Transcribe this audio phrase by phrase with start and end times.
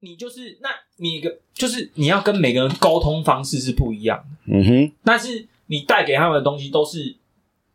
[0.00, 0.68] 你就是那
[0.98, 7.16] 你个就是你要跟每个人沟通方式是不一样的，嗯哼，但是你带给他们的东西都是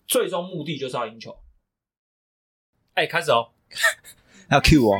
[0.07, 1.35] 最终目的就是要赢球。
[2.93, 3.49] 哎，开始哦，
[4.49, 4.97] 要 Q 我。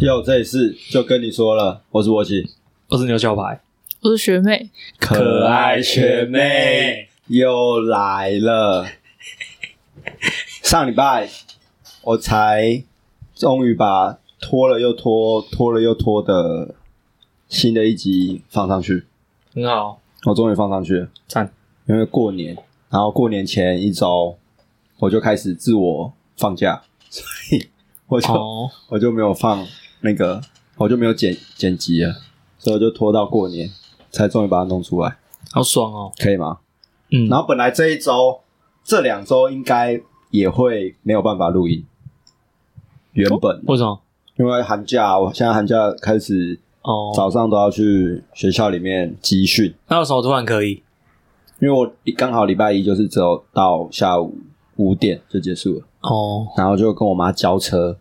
[0.00, 2.44] 有这一次就跟你说了，我是沃奇，
[2.88, 3.60] 我是牛小排，
[4.00, 8.88] 我是学妹，可爱学妹又来了。
[10.62, 11.28] 上礼拜
[12.02, 12.82] 我才
[13.34, 16.74] 终于把拖了又拖、拖了又拖的
[17.48, 19.06] 新的一集放上去，
[19.54, 21.08] 很好，我终于放上去了。
[21.26, 21.52] 赞。
[21.86, 22.56] 因为过年，
[22.88, 24.38] 然后过年前一周
[24.98, 27.22] 我就开始自我放假， 所
[27.52, 27.68] 以
[28.06, 29.66] 我就、哦，我就没有放
[30.00, 30.40] 那个，
[30.76, 32.14] 我就没有剪剪辑了，
[32.58, 33.70] 所以我就拖到过年
[34.10, 35.18] 才终于把它弄出来，
[35.52, 36.10] 好爽哦。
[36.18, 36.60] 可以吗？
[37.10, 38.40] 嗯，然后本来这一周、
[38.84, 39.98] 这两周应该
[40.30, 41.84] 也会没有办法录音，
[43.12, 43.98] 原本、为什么？
[44.36, 50.82] 因为寒假，我现在寒假开始哦，早上都要去学校里面集训，那为什么突然可以？
[51.60, 54.36] 因为我刚好礼拜一就是只有到下午
[54.76, 57.96] 五点就结束了，哦，然后就跟我妈交车，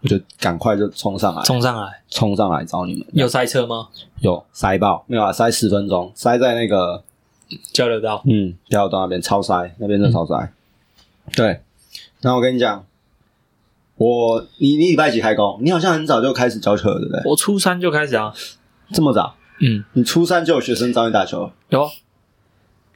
[0.00, 3.06] 我就赶快就冲上来，冲上来冲上来找你们。
[3.12, 3.88] 有塞车吗？
[4.20, 5.30] 有塞爆没有啊？
[5.30, 7.04] 塞十分钟，塞在那个
[7.72, 8.22] 交流道。
[8.26, 10.52] 嗯交流道那边超塞，那边真的超塞。
[11.34, 11.60] 对，
[12.20, 12.84] 那我跟你讲，
[13.96, 15.58] 我你你礼拜几开工？
[15.62, 17.22] 你好像很早就开始教球了，对不对？
[17.24, 18.32] 我初三就开始啊。
[18.92, 19.34] 这么早？
[19.60, 21.90] 嗯，你初三就有学生找你打球了，有啊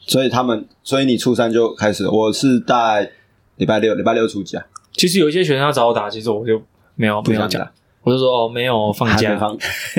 [0.00, 2.08] 所以他们，所以你初三就开始。
[2.08, 3.12] 我是在
[3.56, 4.66] 礼拜六，礼拜六初几啊？
[4.92, 6.60] 其实有一些学生要找我打，其实我就
[6.94, 9.58] 没有没有讲不想打，我就说哦没有放假还没，放。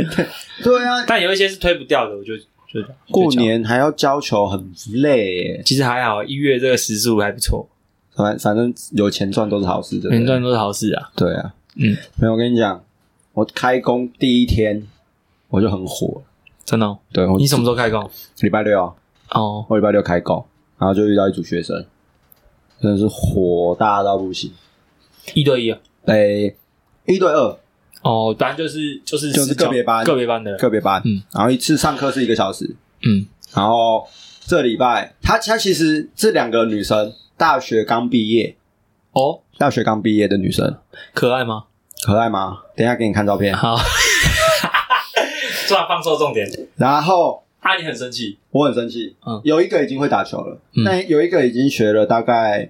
[0.63, 2.33] 对啊，但有一些是推不掉的，我就
[2.71, 2.81] 就
[3.11, 5.61] 过就讲年还要教球，很累耶。
[5.65, 7.67] 其实还好，一月这个时速还不错，
[8.15, 10.41] 反反正有钱赚都是好事，对钱赚？
[10.41, 11.11] 都是好事啊。
[11.15, 12.83] 对啊，嗯，没有，我跟你讲，
[13.33, 14.87] 我开工第一天
[15.49, 16.21] 我就很火。
[16.63, 18.07] 真的哦、对，你什么时候开工？
[18.41, 18.93] 礼拜六啊？
[19.31, 20.45] 哦，我礼拜六开工，
[20.77, 21.83] 然后就遇到一组学生，
[22.79, 24.51] 真的是火大到不行。
[25.33, 25.79] 一对一啊。
[26.05, 26.55] 诶，
[27.07, 27.57] 一对二
[28.01, 30.55] 哦，反正就是就是就是个别班个别班的。
[30.57, 34.07] 个别班，嗯，然后一次上课是一个小时，嗯，然后
[34.45, 38.55] 这礼拜他他其实这两个女生大学刚毕业，
[39.11, 40.77] 哦，大学刚毕业的女生。
[41.13, 41.65] 可爱吗？
[42.01, 42.59] 可爱吗？
[42.77, 43.53] 等一下给你看照片。
[43.53, 43.75] 好，
[45.67, 48.37] 突然放错重点，然后他你很生气。
[48.51, 49.41] 我很生气，嗯。
[49.43, 50.83] 有一个已经会打球了，嗯。
[50.85, 52.69] 那、有一个已经学了大概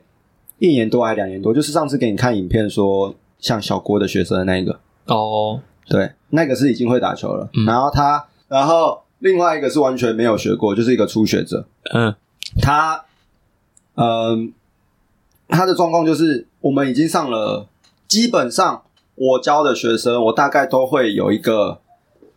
[0.57, 4.79] 一年多还两年多，就是上次给你看影片说像小郭的学生的那一个，
[5.09, 7.49] 哦，对，那个是已经会打球了。
[7.53, 11.65] 嗯然后他，然后另外一个是完全没有学过，就是一个初学者。
[11.93, 12.15] 嗯
[12.61, 13.05] 他，
[13.95, 14.53] 嗯、
[15.47, 17.67] 他的状况就是我们已经上了，
[18.07, 18.83] 基本上
[19.15, 21.79] 我教的学生，我大概都会有一个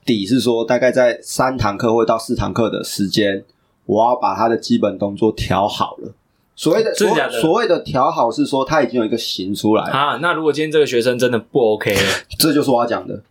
[0.05, 3.45] 底，是说大概在三堂课或到四堂课的时间，
[3.87, 6.13] 我要把他的基本动作调好了。
[6.55, 12.01] 所谓的所真的的所谓的调好是说他已经有一个型出来了，啊，那如果今天这个学生真的不 OK 了，
[12.39, 13.23] 这就是我要讲的。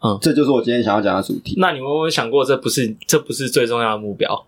[0.00, 1.56] 嗯这就是我今天想要讲的主题。
[1.58, 4.46] 那你有没有想过，这不是这不是最重要的目标？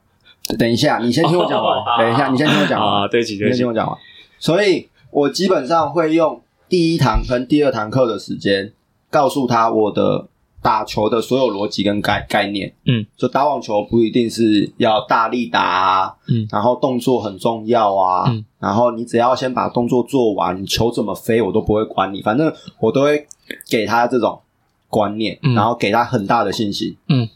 [0.57, 1.77] 等一下，你先听我讲完。
[1.77, 3.03] 哦等一下，你先听我讲完。
[3.03, 3.99] 啊，对不起对不起你先听，我讲完。
[4.39, 8.73] 所以我基本上会用第一堂跟第二堂课的时间，
[9.11, 10.29] 告诉他我的
[10.63, 12.75] 打球的所有逻辑跟概概念。
[12.85, 16.47] 嗯，就打网球不一定是要大力打啊，嗯。
[16.51, 18.45] 然后动作很重要啊，嗯。
[18.59, 23.27] 然后你只要先把动作做完，你球怎么飞我都不会管你，反正我都会
[23.69, 24.41] 给他这种
[24.89, 25.55] 观念，嗯。
[25.55, 26.97] 然后给他很大的信心。
[27.09, 27.29] 嗯，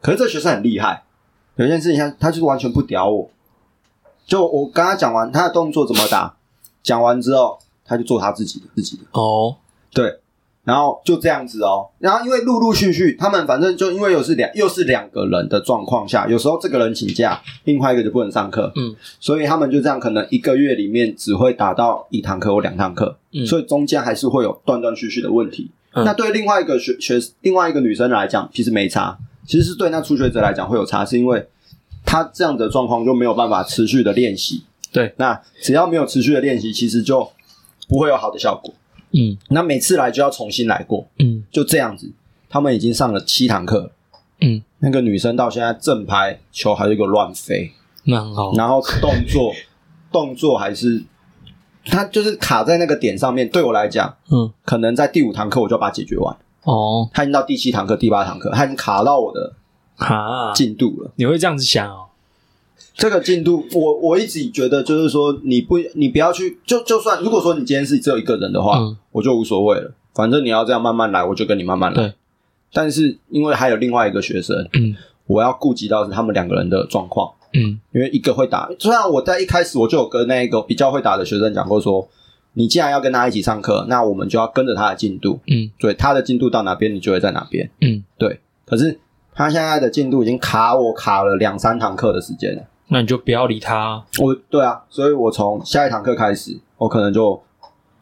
[0.00, 1.04] 可是这学生很厉害，
[1.56, 3.30] 有件事情他他就是完全不屌我，
[4.26, 6.36] 就我跟他讲完他的动作怎么打，
[6.82, 9.56] 讲完之后他就做他自己的自己的，哦，
[9.92, 10.18] 对，
[10.68, 23.46] 然后就这样子哦，然后因为陆陆续续他们反正就因为又是两又是两个人的状况下，有时候这个人请假，另外一个就不能上课，嗯，所以他们就这样可能一个月里面只会打到一堂课或两堂课，嗯。
[23.46, 25.70] 所以中间还是会有断断续续的问题。
[25.94, 26.04] 嗯。
[26.04, 29.16] 那对另外一个学学另外一个女生来讲，其实没差，
[29.46, 31.48] 其实是对那初学者来讲会有差，是因为
[32.04, 34.64] 她这样的状况就没有办法持续的练习。
[34.92, 37.26] 对，那只要没有持续的练习，其实就
[37.88, 38.74] 不会有好的效果。
[39.12, 42.10] 嗯那每次来就要重新来过，嗯就这样子。
[42.50, 43.90] 他们已经上了七堂课，
[44.40, 47.72] 嗯，那个女生到现在正拍球还是个乱飞，
[48.04, 48.54] 那很好。
[48.54, 49.52] 然后动作
[50.10, 51.02] 动作还是，
[51.84, 53.46] 他就是卡在那个点上面。
[53.50, 56.34] 对我来讲，嗯，可能在第五堂课我就要把它解决完。
[56.62, 59.54] 哦，他已经到第七堂课、第八堂课，他已经卡到我的
[59.96, 61.10] 啊，进度了。
[61.16, 62.07] 你会这样子想哦？
[62.98, 68.96] 这个进度，我我一直觉得就是说，你不你不要去，就就算如果说你今天是只有一个人的话，嗯。
[69.12, 72.12] 我就无所谓了，反正你要这样慢慢来，我就跟你慢慢来。
[72.72, 74.96] 但是因为还有另外一个学生，嗯。
[75.28, 77.78] 我要顾及到是他们两个人的状况，嗯。
[77.92, 82.08] 因为一个会打，虽然我在一开始我就有跟那个比较会打的学生讲过说，
[82.54, 85.70] 你既然要跟他一起上课，那我们就要跟着他的进度，嗯。
[85.78, 87.70] 对，他的进度到哪边，你就会在哪边。
[87.80, 88.98] 嗯，对，可是
[89.32, 92.62] 他现在的进度已经卡我卡了两三堂课的时间了。
[92.88, 94.02] 那你就不要理他。
[94.18, 97.40] 我对啊，所以我从下一堂课开始，我可能就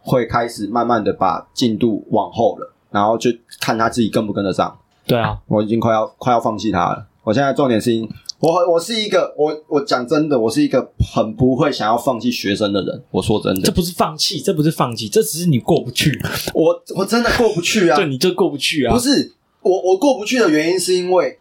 [0.00, 3.30] 会开始慢慢的把进度往后了，然后就
[3.60, 4.78] 看他自己跟不跟得上。
[5.06, 7.06] 对啊，我已经快要快要放弃他了。
[7.24, 13.02] 我现在重点是因，我我是一个我我讲真的，我是一个很不会想要放弃学生的人。
[13.10, 16.16] 我说真的，这不是放弃，这不是放弃，这只是你过不去。
[16.54, 18.06] 我我真的过不去啊 对，！
[18.06, 18.94] 你就过不去啊。
[18.94, 21.40] 不是我我过不去的原因是因为。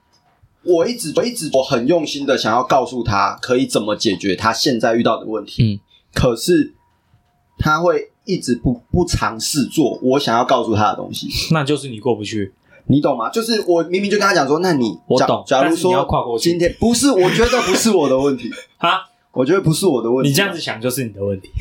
[0.65, 5.79] 我一直我一直我很用心的想要告诉他可以怎么解决他现在遇到的问题，嗯，
[6.13, 6.73] 可是
[7.57, 12.53] 他会一直不不尝试做我想要告诉他的东西，那就是你过不去。
[12.87, 13.29] 你懂吗？
[13.31, 19.01] 就是我明明就跟他讲说，那你假我懂假如但是你要说跨过去今天不是，我觉得不是我的问题， 啊，
[19.31, 20.29] 我觉得不是我的问题。
[20.29, 21.49] 你这样子想就是你的问题。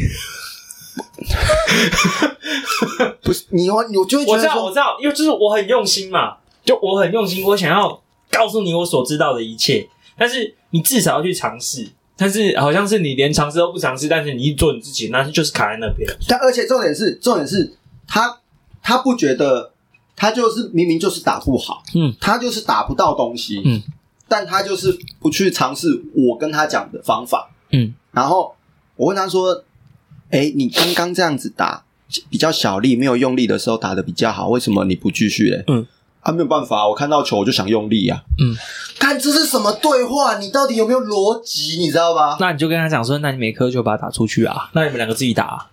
[3.23, 7.99] 不是你，我我就会觉我知道，我说，知道，因为就是我很用心嘛，就我很用心，我想要
[8.35, 9.89] 告诉你我所知道的一切，
[10.19, 11.89] 但是你至少要去尝试。
[12.17, 16.09] 但是好像是你连尝试都不尝试，但是你一做你自己，那就是卡在那边。
[16.29, 17.75] 但而且重点是，重点是
[18.07, 18.39] 他
[18.81, 19.73] 他不觉得
[20.15, 23.83] 他就是明明就是打不好，嗯，他就是打不到东西，嗯，
[24.29, 28.55] 但他就是不去尝试我跟他讲的方法，嗯，然后
[28.95, 29.65] 我问他说
[30.31, 31.85] ：“哎，你刚刚这样子打
[32.31, 35.85] 比较小力，没有用力的时候打的比较好，为什么你不继续嘞？”嗯，
[36.25, 38.23] 啊，没有办法，我看到球我就想用力啊。
[38.43, 38.57] 嗯，
[38.99, 40.39] 看这是什么对话？
[40.39, 41.79] 你到底有没有逻辑？
[41.79, 42.37] 你知道吧？
[42.41, 45.71] 那你就跟他讲说，那你每颗球把它打出去啊，那你们两个自己打、啊。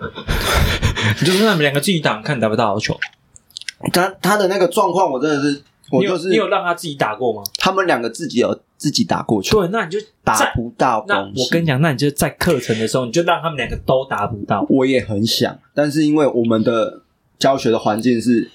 [1.20, 2.98] 你就说那你们两个自己打，看你打不打到球。
[3.92, 7.42] 他他的那个状况，我真的是，我你有就是你有让他自己打过吗？
[7.58, 11.20] 他们两个自己有自己打过球，对，那你就打不到那。
[11.20, 14.64] 我跟你讲，那你就在课程的时候，你就让他们两个都打不到。
[14.70, 17.02] 我也很想，但是因为我们的
[17.38, 18.50] 教学的环境是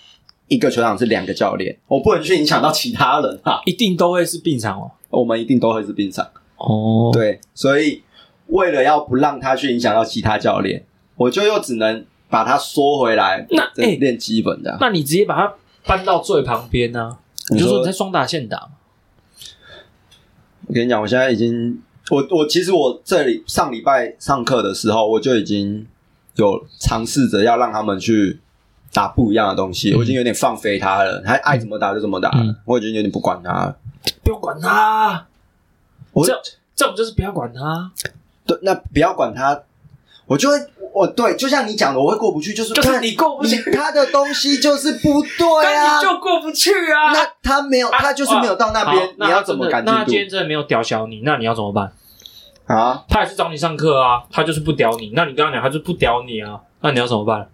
[0.47, 3.61] 一个球场是两个教练，我不能去影响到其他人哈。
[3.65, 4.91] 一定都会是病场哦。
[5.09, 6.27] 我们一定都会是病场，
[6.57, 8.03] 哦，对，所以
[8.47, 10.83] 为了要不让他去影响到其他教练，
[11.15, 14.77] 我就又只能把他缩回来，那哎练基本的啊。
[14.81, 15.53] 那你直接把它
[15.85, 17.17] 搬到最旁边呢、
[17.49, 18.69] 你你就说你在双打线打。
[20.67, 25.87] 我跟你讲，我现在已经，我我其实我这里上礼拜上课的时候，我就已经
[26.35, 28.41] 有尝试着要让他们去
[28.95, 33.75] 打不一样的东西，嗯我已经有点放飞他了，他爱怎么打就怎么打，嗯我已经有点不管他了。
[34.23, 35.27] 不要管他，
[36.13, 36.33] 我这
[36.75, 37.91] 这种就是不要管他，
[38.47, 39.61] 对，那不要管他，
[40.27, 40.55] 我就会，
[40.93, 47.11] 我对，就像你讲的，我会过不去，就是就是看你过不去，你他的东西就是不对但啊 你，就过不去啊。
[47.13, 51.91] 那他没有，啊他就是没有到那边好，你要怎么赶进那他今天真的没有屌小你，那你要怎么办？
[52.65, 53.03] 啊？
[53.09, 57.47] 他也是找你上课啊，他就是不屌你，那你跟他讲，他就不屌你啊，那你要怎么办？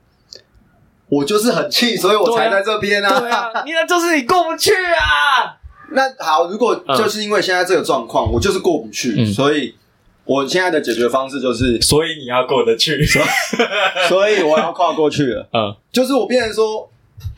[1.12, 5.60] 我就是很气，所以我才在这边啊对啊，你那就是你过不去啊。
[5.92, 9.76] 那好，如果就是因为现在这个状况，我就是过不去，嗯所以
[10.24, 13.04] 我现在的解决方式就是，所以你要过得去，
[14.08, 15.46] 所以我要跨过去了。
[15.52, 16.90] 嗯，就是我变成说，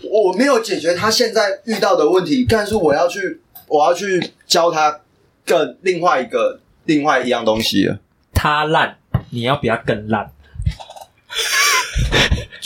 [0.03, 4.99] 我没有解决他现在遇到的问题，但是我要去，我要去教他
[5.43, 7.97] 更另外一个另外一样东西了。
[8.35, 8.97] 他烂，
[9.31, 10.29] 你要比他更烂。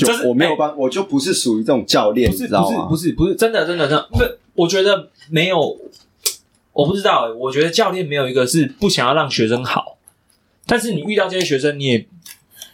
[0.05, 2.85] 就是我没有办，我就不是属于这种教练，不是你知道吗？
[2.85, 5.77] 不是不是不是真的真的真的，不是，我觉得没有，
[6.73, 9.97] 我不知道欸，我觉得教练没有一个是不想要让学生好，
[10.67, 12.07] 但是你遇到这些学生，你也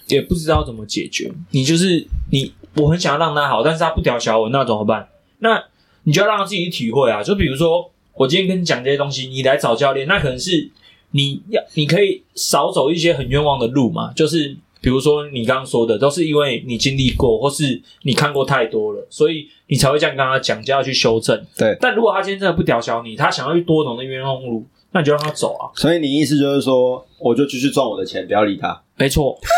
[0.07, 5.07] 也不知道怎么解决，你就是你，我很想要让他好，但是他不屌小我，那怎么办？
[5.39, 5.63] 那
[6.03, 10.69] 你就要让他自己去体会啊，就比如说我今天跟你讲这些东西，你来找教练，那可能是
[11.11, 21.41] 你要你可以少走一些很冤枉的路嘛，就是比如说你刚刚说的，都是因为你经历过，或是你看过太多了，所以你才会这样跟他讲，就要去修正。
[21.57, 25.71] 对，但如果他今天真的不屌小你，他想要去多懂的冤枉路，那你就让他走啊。
[25.75, 28.83] 所以你意思就是说，我就继续赚我的钱，不要理他。
[28.97, 29.39] 没错。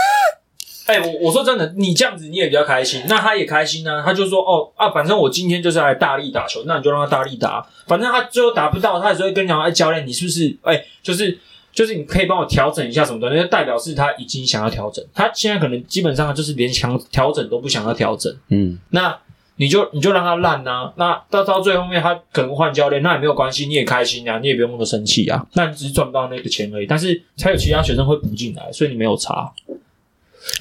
[0.85, 4.03] 哎、我我说真的，你这样子你也比较开心，那他也开心啊。
[4.05, 7.67] 他就说哦啊，反正我今天就是来大力打球，那你就让他大力打。
[7.87, 11.39] 反正他最后打不到，他也是会跟你讲，哎，教练，你是不是哎、就是
[11.75, 15.05] 就是你可以帮我调整一下什么的，那就代表是他已经想要调整。
[15.13, 18.35] 他现在可能基本上就是连想调整都不想要调整。
[18.47, 19.15] 嗯，那
[19.57, 26.87] 你就你就让他烂呐、那到到最后面他可能换教练，那也没有关系，你也开心啊，你也不用那么生气啊，那你只是赚不到那个钱而已。
[26.87, 29.51] 但是才有其他学生会补进来，所以你没有差，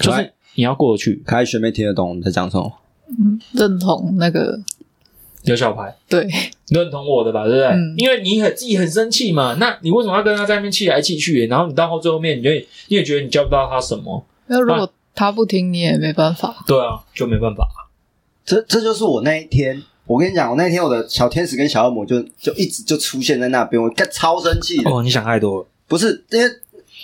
[0.01, 1.23] 就是你要过得去。
[1.25, 2.71] 可爱学妹听得懂你在讲什么？
[3.07, 4.59] 嗯认同那个
[5.45, 6.27] 有小牌，对，
[6.69, 7.67] 认同我的吧，对不对？
[7.67, 11.47] 嗯因为你很自己很生气嘛，那你为什么要跟他在那边气来气去？
[11.47, 14.25] 然后你到后最后面，你就你也觉得你教不到他什么？
[14.47, 16.63] 那如果他不听，你也没办法。
[16.67, 17.67] 对啊，就没办法。
[18.45, 24.91] 这这就是我那一天，我跟你讲，我那一天我的小天使跟小恶魔就就一直就出现在那边，我干超生气的。
[24.91, 25.67] 哦，你想太多了。
[25.87, 26.47] 不是，因为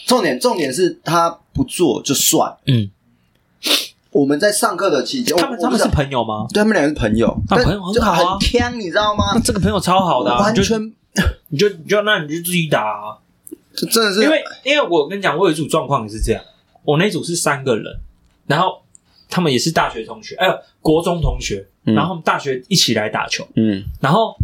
[0.06, 2.52] 重点重点是他不做就算。
[2.68, 2.90] 嗯，
[4.12, 6.46] 我们在上课的期间，他们他们是朋友吗？
[6.54, 8.38] 对他们两个是朋友，但啊朋友很好啊。
[8.38, 9.32] 很呛，你知道吗？
[9.34, 9.40] 那？
[9.42, 10.94] 这个朋友超好的、完全
[11.50, 13.18] 你就你就那你就自己打、啊。
[13.74, 14.22] 这真的是。
[14.22, 16.44] 因为因为我跟你讲，我有一组状况也是这样，
[16.84, 17.86] 我那组是三个人，
[18.48, 18.82] 然后
[19.30, 21.96] 他们也是大学同学，哎、呦，国中同学，嗯。
[21.96, 23.84] 然后他们大学一起来打球，嗯。
[24.02, 24.36] 然后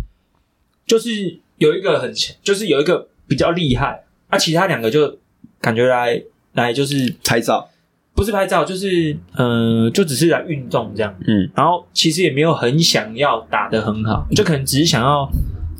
[0.85, 5.17] 就是有一个很强，就是有一个比较厉害，啊，其他两个就
[5.59, 7.69] 感觉来来就是拍照，
[8.17, 11.47] 不是拍照，就是嗯、呃就只是来运动这样，嗯。
[11.55, 15.29] 然后其实也没有很想要打得很好，就可能只是想要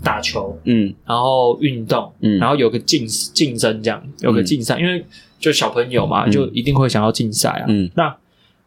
[0.04, 0.94] 打球，嗯。
[1.04, 2.38] 然后运动，嗯。
[2.38, 5.04] 然后有个竞竞争这样，有个竞赛，因为
[5.40, 6.32] 就小朋友嘛，嗯。
[6.32, 7.66] 就一定会想要竞赛啊。
[7.68, 7.90] 嗯。
[7.96, 8.16] 那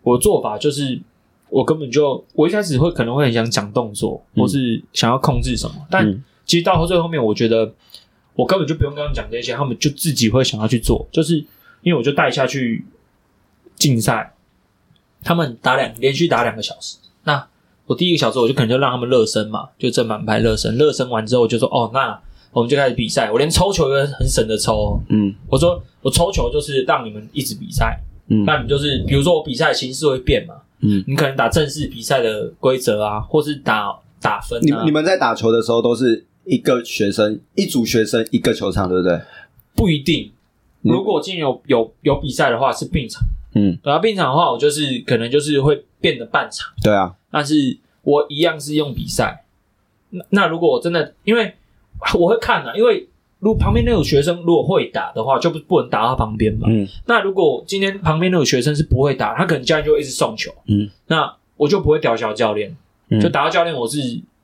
[0.02, 1.00] 我做法就是，
[1.48, 4.42] 我根本就我一开始会可能会很想讲动作，嗯。
[4.42, 6.24] 或是想要控制什么，但嗯。
[6.44, 7.72] 其实到最后面，我觉得
[8.34, 11.36] 我根本就不用跟他们讲这些，他们就自己会想要去做，就是
[11.82, 12.84] 因为我就带下去
[13.80, 14.34] 竞赛，
[15.24, 17.44] 他们打两连续打两个小时，那
[17.86, 22.20] 我第一个小时我就可能就让他们热身嘛，就正满拍热身，热身完之后我就说哦，那
[22.52, 39.20] 我们就开始比赛，我连抽球也很省的抽哦、嗯我说我抽球就是让你们一直比赛，嗯那你就是比如说我比赛的形式会变嘛，嗯，你可能打正式比赛的规则啊，或是打打分啊，你你们在打球的时候都是一个学生一组学生一个球场，对不对？
[39.74, 40.30] 不一定。
[40.82, 40.92] 嗯。
[40.92, 43.22] 如果今天有有有比赛的话是并场，
[43.54, 49.44] 嗯，然后并场的话，我就是可能就是会变得半场，对啊，但是我一样是用比赛。
[50.10, 51.54] 那那如果我真的，因为
[52.18, 53.08] 我会看啊，因为
[53.38, 56.66] 如果旁边那有学生如果会打的话，就不不能打到他旁边嘛。
[56.68, 56.86] 嗯。
[57.06, 62.76] 那如果今天旁边那个学生是不会打，他可能教练就会一直送球，嗯，那我就不会吊销教练，
[63.08, 63.20] 嗯。
[63.20, 63.98] 就打到教练我是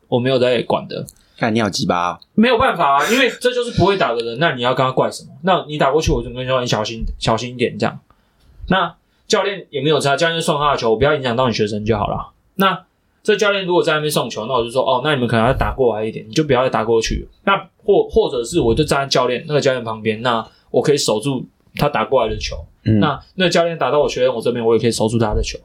[0.09, 1.05] 我没有在管的，
[1.39, 5.31] 看你好鸡巴啊，没有办法啊，因为这就是不会打的人，那你要跟他怪什么？
[5.43, 7.99] 那你打过去，我就跟你说你小心小心一点这样。
[8.69, 8.95] 那
[9.29, 12.33] 教练也没有差，教练送他的球，我不要影响到你学生就好了。
[12.55, 12.85] 那
[13.23, 17.29] 这教练如果在那边送球，那我就说哦，那你们可能要打过来一点，你就不要再打过去。
[17.45, 21.45] 那或或者是我就站在教练那个教练旁边，那我可以守住
[21.77, 22.57] 他打过来的球。
[22.85, 25.59] 嗯那那个教练打到我学生我这边，我也可以守住他的球。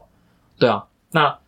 [0.58, 1.38] 对啊，那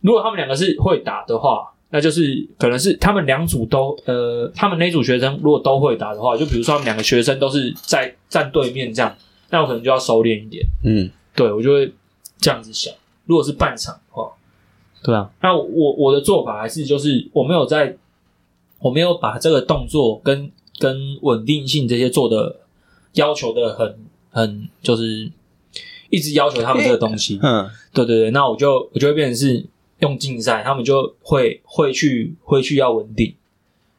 [0.00, 9.16] 如果他们两个是会打的话，那就是可能是他们两组都呃，他们那组学生如果都会打的话，就比如说他们两个学生都是在站对面这样，
[9.50, 10.64] 那我可能就要收敛一点。
[10.84, 11.92] 嗯对我就会
[12.38, 12.92] 这样子想。
[13.26, 14.30] 如果是半场的话，
[15.02, 17.96] 对啊，那我我的做法还是就是我没有在，
[18.80, 22.60] 我没有把这个动作跟跟稳定性这些做的
[23.14, 23.98] 要求的很
[24.30, 25.30] 很就是
[26.10, 27.38] 一直要求他们这个东西。
[27.42, 29.64] 嗯对对对，那我就我就会变成是
[30.00, 33.34] 用竞赛，他们就会会去会去要稳定。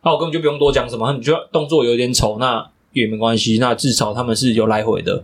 [0.03, 5.23] 那我根本就不用多讲什么，你觉得动作有点丑，那也没关系，那至少他们是有来回的，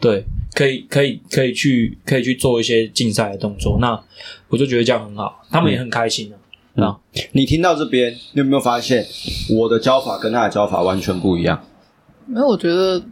[0.00, 4.02] 对，可以可以可以去可以去做一些竞赛的动作，那
[4.48, 6.36] 我就觉得这样很好，他们也很开心啊。
[6.82, 7.00] 啊，
[7.32, 9.06] 你听到这边，你有没有发现
[9.50, 11.62] 我的教法跟他的教法完全不一样？
[12.26, 13.02] 没有我觉得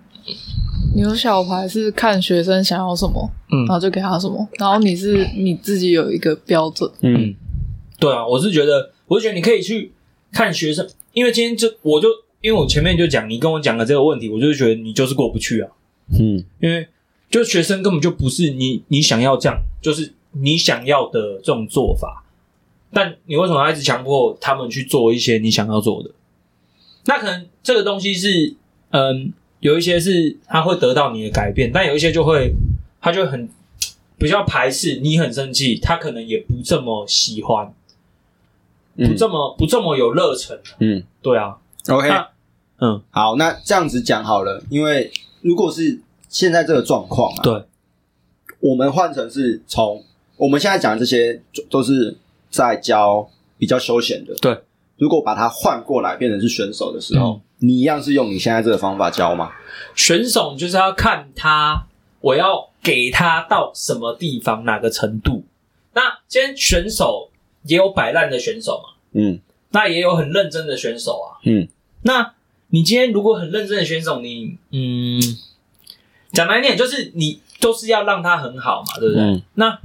[0.94, 3.66] 有小牌是看学生想要什么，嗯。
[3.66, 7.34] 然后就给他什么，然后你是你自己有一个标准，嗯，
[7.98, 9.92] 对啊，我是觉得，我是觉得你可以去
[10.32, 12.08] 看学生，因为今天就我就
[12.40, 15.70] 因为我前面就讲，你跟我讲的这个问题，我就觉得你就是过不去啊。
[16.12, 16.44] 嗯。
[16.60, 16.86] 因为
[17.30, 22.24] 就学生根本就不是你你想要这样，就是你想要的这种做法，
[22.92, 26.10] 但你为什么要一直强迫他们去做一些你想要做的？
[27.06, 28.54] 那可能这个东西是，
[28.90, 29.32] 嗯，
[29.64, 32.54] 有一些是他会得到你的改变，但有一些就会
[33.00, 33.48] 他就很
[34.18, 37.72] 比较排斥，你很生气，他可能也不这么喜欢，
[38.94, 40.60] 不嗯这么不这么有热忱。
[40.80, 41.02] 嗯。
[41.22, 41.56] 对啊
[41.88, 42.10] ，，OK，
[42.82, 47.64] 嗯，好，那这样子讲好了，因为如果是现在这个状况啊，对，
[48.60, 50.04] 我们换成是从
[50.36, 51.40] 我们现在讲的这些
[51.70, 52.14] 都是
[52.50, 54.58] 在教比较休闲的，对。
[54.98, 59.52] 如果把它换过来变成是选手的时候，嗯你一样是用你现在这个方法教吗？
[59.94, 61.86] 选手就是要看他，
[62.20, 65.44] 我要给他到什么地方，哪个程度。
[65.92, 67.30] 那今天选手
[67.64, 69.40] 也有摆烂的选手嘛，嗯
[69.70, 71.38] 那也有很认真的选手啊。
[71.44, 71.68] 嗯
[72.02, 72.34] 那
[72.68, 75.20] 你今天如果很认真的选手，你嗯，
[76.32, 79.22] 讲难一点，就是你都是要让他很好嘛，对不对？
[79.22, 79.78] 嗯那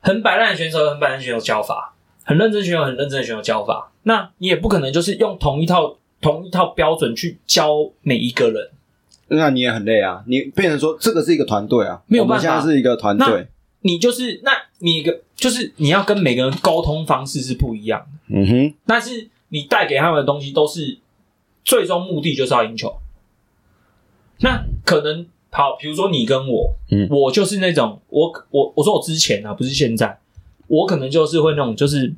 [0.00, 3.92] 很摆烂的选手，有很摆烂的选手教法，很认真的选手，很认真的选手教法。
[4.02, 8.70] 那你也不可能就是用同一套同一套标准去教每一个人。
[9.28, 12.42] 那你也很累啊，你变成说这个是一个团队啊，没有办法。
[12.42, 13.46] 现在是一个团队，
[13.82, 14.50] 你就是那
[14.80, 20.98] 你一个就是你要跟每个人沟通方式是不一样的，嗯哼，但是你带给他们的东西都是
[21.64, 22.92] 最终目的就是要赢球。
[24.40, 27.06] 那可能好，比如说你跟我，嗯。
[27.10, 30.18] 我就是那种我我我说我之前啊，不是现在，
[30.66, 32.12] 我可能就是会那种就是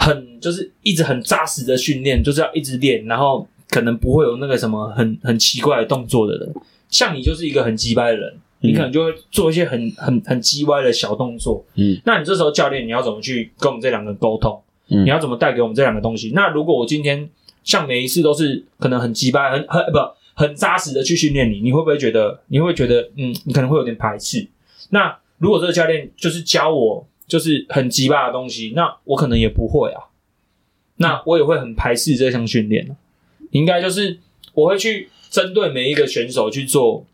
[0.00, 6.54] 很就是一直很扎实的训练，就是要一直练，然后可能不会有那个什么很很奇怪的动作的人。
[6.88, 11.64] 像你就是一个很鸡掰的人，你可能就会做一些很很很鸡歪的小动作。
[11.74, 14.60] 嗯，那你这时候教练你要怎么去跟我们这两个人沟通？
[14.88, 16.32] 嗯你要怎么带给我们这两个东西？
[16.34, 17.28] 那如果我今天
[17.62, 19.98] 像每一次都是可能很鸡掰、很很不
[20.34, 24.48] 很扎实的去训练你，你会不会觉得你会觉得嗯，你可能会有点排斥？
[24.88, 30.10] 那如果这个教练就是教我就是很鸡巴的东西，那我可能也不会啊，
[30.96, 32.96] 那我也会很排斥这项训练啊
[33.52, 34.18] 应该就是
[34.52, 37.06] 我会去针对每一个选手去做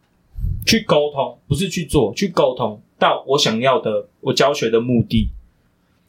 [0.66, 5.28] 去沟通，不是去做去沟通到我想要的我教学的目的。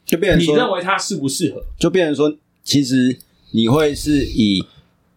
[0.04, 1.62] 就变成你认，为他适不适合？
[1.78, 2.34] 就变成说，
[2.64, 3.18] 其实
[3.50, 4.64] 你会是以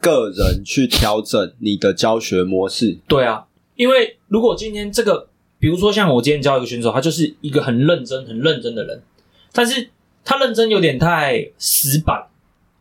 [0.01, 5.29] 个人去调整你的教学模式，对啊，因为如果今天这个，
[5.61, 9.01] 比如说像我今天教一个选手，他就是一个很认真、很认真的人，
[9.53, 9.91] 但是
[10.25, 12.27] 他认真有点太死板，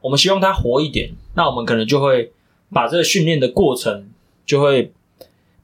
[0.00, 2.32] 我们希望他活一点，那我们可能就会
[2.72, 4.08] 把这个训练的过程
[4.46, 4.90] 就会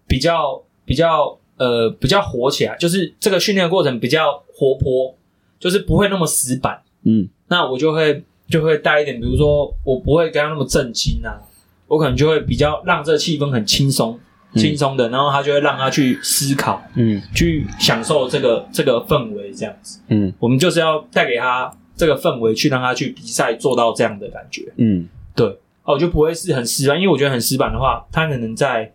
[0.07, 5.15] 比较比较呃比较活起来，就是这个训练的过程比较活泼，
[5.59, 6.83] 就是不会那么死板。
[7.05, 7.29] 嗯。
[7.49, 11.41] 那我就会就会带一点，比如说我不会跟他那么震惊啊，
[11.87, 14.21] 我可能就会比较让这个气氛很轻松、嗯
[14.55, 20.01] 轻松的，然后他就会让他去思考、嗯去享受这个这个氛围，这样子。
[20.09, 24.73] 嗯我们就是要带给他这个氛围，去让他去比赛做到这样的感觉。
[24.77, 25.47] 嗯对，
[25.83, 28.93] 哦，我就不会是很死板，因为我觉得很死板的话，他可能在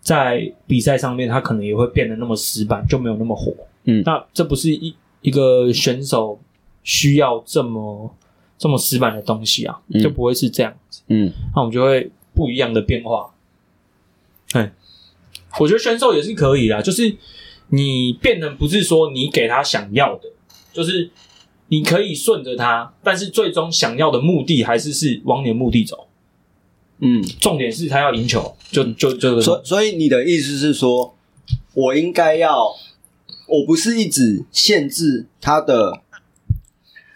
[0.00, 3.52] 在比赛上面，他可能也会变得那么死板，就没有那么火。
[3.84, 6.40] 嗯那这不是一一个选手
[6.82, 8.12] 需要这么
[8.58, 11.02] 这么死板的东西啊，嗯就不会是这样子。
[11.08, 13.30] 嗯那我们就会不一样的变化。
[14.52, 14.72] 哎，
[15.60, 17.16] 我觉得选手也是可以啦，就是
[17.68, 20.28] 你变成不是说你给他想要的，
[20.72, 21.10] 就是
[21.68, 26.08] 你可以顺着他，但是最终想要的目的还是是往你的目的走。
[27.00, 31.16] 嗯，重点是他要赢球，就就就这个所所以你的意思是说，
[31.74, 32.72] 我应该要，
[33.48, 36.00] 我不是一直限制他的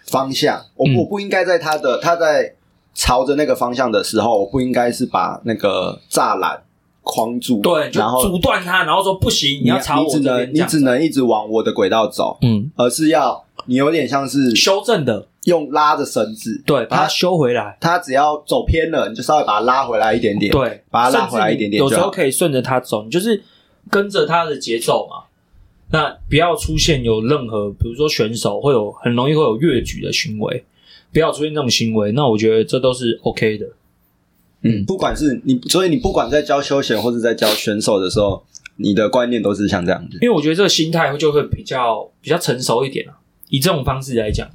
[0.06, 2.56] 方向，我、嗯我不应该在他的他在
[2.92, 6.64] 朝着那个方向的时候，我不应该是把那个栅栏
[7.02, 23.42] 框住，对，就然后阻断他，然后说不行，你要朝我你只这边这样能你只能一直往我的轨道走，嗯而是要你有点像是修正的，用拉着绳子，对，把它他修回来，他只要走偏了，你就稍微把它拉回来一点点，，对，把它拉回来一点点甚至你有时候可以顺着它走，你就是
[23.90, 25.24] 跟着它的节奏嘛。
[25.90, 30.62] 那不要出现有任何，比如说选手会有很容易会有越举的行为，
[31.14, 32.12] 不要出现这种行为。
[32.12, 33.66] 那我觉得这都是 OK 的。
[34.62, 38.42] 嗯，不管是你，所以你不管在教休闲或者在教选手的时候，
[38.76, 40.18] 你的观念都是像这样子。
[40.20, 43.14] 因为我觉得这个心态就会比较比较成熟一点啊。
[43.48, 44.48] 以这种方式来讲，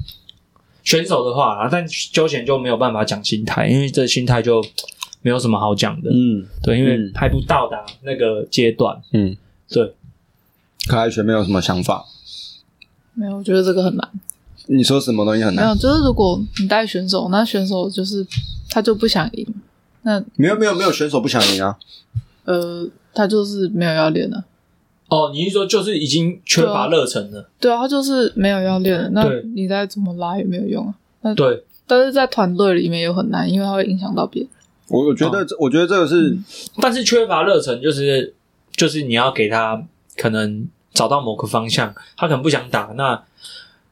[0.83, 4.63] 选手的话啊，但休闲就没有办法讲心态，因为这心态就
[5.21, 6.11] 没有什么好讲的。
[6.11, 9.01] 嗯对，因为嗯还不到达那个阶段。
[9.13, 9.35] 嗯，
[9.69, 9.93] 对，
[10.87, 12.05] 可爱学没有什么想法。
[13.13, 14.09] 没有，我觉得这个很难。
[14.67, 15.65] 你说什么东西很难？
[15.65, 18.25] 没有，就是如果你带选手，那选手就是
[18.69, 19.45] 他就不想赢，
[20.03, 21.77] 那没有没有没有选手不想赢啊。
[22.45, 24.43] 呃，他就是没有要练了。
[25.09, 27.49] 哦，你是说就是已经缺乏热忱了？
[27.59, 29.09] 对啊，他就是没有要练了。
[29.09, 31.33] 那对你再怎么拉也没有用啊。
[31.33, 34.49] 对，但是在团队里面又很难，因为它会影响到别人。
[34.89, 36.37] 我我觉得这我觉得这个是
[36.81, 38.33] 但是缺乏热忱，就是
[38.75, 39.81] 就是你要给他
[40.17, 43.23] 可能找到某个方向，他可能不想打，那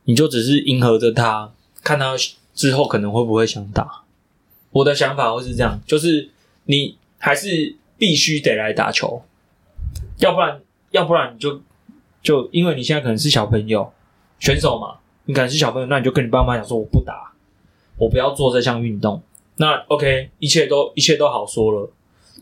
[0.05, 1.51] 你就只是迎合着他，
[1.83, 2.15] 看他
[2.53, 4.00] 之后可能会不会想打。
[4.71, 6.29] 我的想法会是这样，就是
[6.65, 9.23] 你还是必须得来打球，
[10.17, 11.61] 要不然要不然你就
[12.21, 13.91] 就因为你现在可能是小朋友
[14.39, 17.33] 选手嘛，你可能是小朋友，那你就跟你爸妈讲说我不打，
[17.97, 19.21] 我不要做这项运动。
[19.57, 21.91] 那 OK，一切都一切都好说了。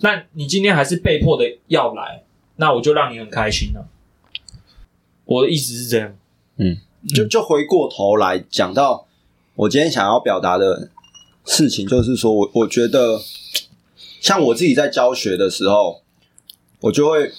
[0.02, 2.24] 那你今天还是被迫的要来，
[2.56, 3.88] 那我就让你很开心了、
[5.26, 6.16] 我的意思是这样，
[6.58, 6.78] 嗯
[7.14, 9.08] 就就回过头来讲到
[9.56, 10.90] 我今天想要表达的
[11.46, 13.20] 事情就是说，我我觉得，
[14.22, 16.02] 像我自己在教学的时候，
[16.82, 17.32] 我就会，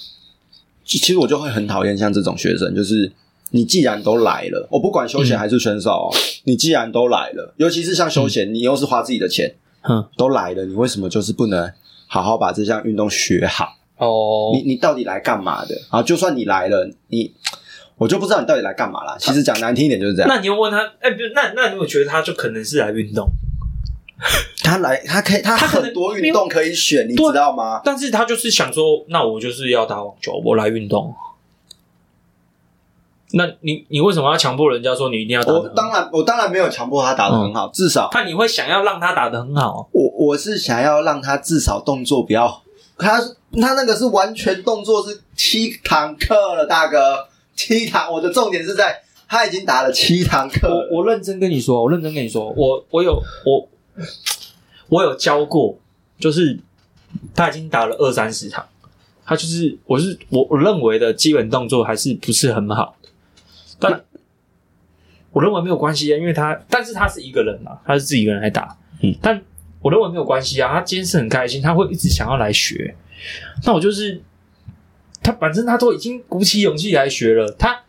[0.83, 3.11] 其其实我就会很讨厌像这种学生，就是
[3.51, 11.71] 你既然都来了，我不管休闲还是选手哦，你既然都来了，尤其是像休闲，你又是花自己的钱，哼，都来了，你为什么就是不能
[12.07, 13.77] 好好把这项运动学好？
[13.97, 15.79] 哦你你到底来干嘛的？
[15.89, 17.31] 啊，就算你来了，你
[17.97, 19.15] 我就不知道你到底来干嘛啦。
[19.19, 20.27] 其实讲难听一点就是这样。
[20.27, 23.29] 那你又问他，哎、那那你有觉得他就可能是来运动，
[24.63, 27.81] 他来，他可以，他很多运动可以选，你知道吗？
[27.83, 31.13] 但是他就是想说，那我就是要打网球，我来运动。
[33.33, 35.53] 那你你为什么要强迫人家说你一定要打？
[35.53, 42.61] 我当然，我当然没有强迫他打的很好，至少那你会想要让他打的很好，我我是想要让他至少动作不要，
[42.97, 43.21] 他
[43.61, 48.11] 他那个是完全动作是七堂课了，大哥，七堂。
[48.11, 53.13] 我的重点是在他已经打了七堂课，我我认真跟你说，我认真跟你说，我我有
[53.45, 53.65] 我
[54.89, 55.79] 我有教过，
[56.19, 56.59] 就是
[57.33, 58.67] 他已经打了二三十场，
[59.25, 63.09] 他就是我是我我认为的基本动作还是不是很好的，
[63.79, 64.03] 但
[65.31, 69.41] 我认为没有关系啊，因为他但是他是一个人嘛，他是自己一个人来打，嗯，但
[69.81, 72.95] 我认为没有关系啊，他今天是很开心，他会一直想要来学，
[73.65, 74.21] 那我就是
[75.23, 77.81] 他反正他都已经鼓起勇气来学了，他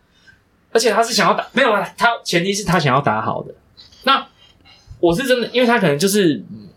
[0.71, 3.53] 而且他是想要打，没有啊，他前提是他想要打好的。
[5.03, 6.67] 那我是真的，因为他可能就是嗯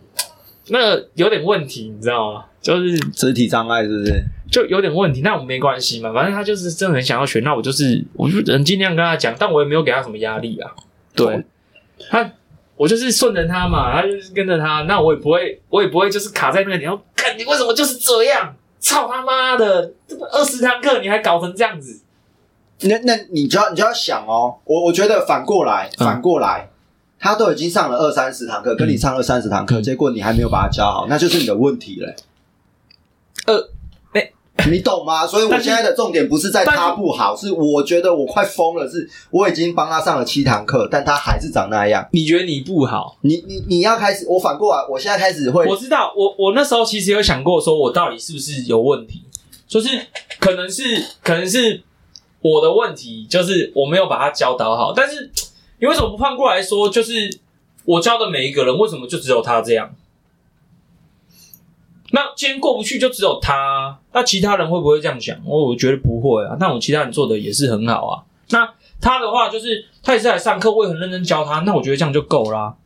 [0.68, 2.44] 那个有点问题，你知道吗？
[2.60, 4.24] 就是肢体障碍是不是？
[4.50, 10.70] 就有点问题，那我们没关系嘛，反正他就是真的很想要学，那我就是我就能尽量跟他讲，但我也没有给他什么压力啊。
[11.14, 11.44] 对
[12.10, 12.32] 他，
[12.76, 22.00] 我就是顺着他嘛，他就是跟着他，那我也不会，我也不会就是卡在那个点，看你为什么就是这样，操他妈的，这个二十堂课你还搞成这样子，
[22.82, 26.68] 那那你就要你就要想哦，我我觉得反过来，嗯反过来，
[27.18, 32.14] 他都已经上了二三十堂课，跟你上二三十堂课，嗯结果你还没有把他教好，那就是你的问题嘞。
[33.46, 33.68] 呃，
[34.12, 34.32] 哎
[34.70, 35.26] 你懂吗？
[35.26, 42.06] 所以我现在的重点不是在他不好，是我觉得我快疯了，是我已经帮他上了七堂课，但他还是长那样。
[42.12, 43.16] 你觉得你不好？
[43.20, 49.22] 你你你要开始，我反过来，我现在开始会我知道，我我那时候其实有想过，说我到底是不是有问题，
[49.68, 49.88] 就是
[50.40, 51.82] 可能是可能是
[52.40, 54.92] 我的问题，就是我没有把他教导好。
[54.96, 55.30] 但是
[55.78, 57.40] 你为什么不换过来说，就是
[57.84, 59.94] 我教的每一个人，为什么就只有他这样？
[62.12, 65.36] 那今天过不去就只有他，那其他人会不会这样想？
[65.44, 66.56] 我我觉得不会啊。
[66.60, 68.22] 那我其他人做的也是很好啊。
[68.50, 72.76] 那他的话就是他也是来上课，我也很认真教他，那我觉得这样就够啦。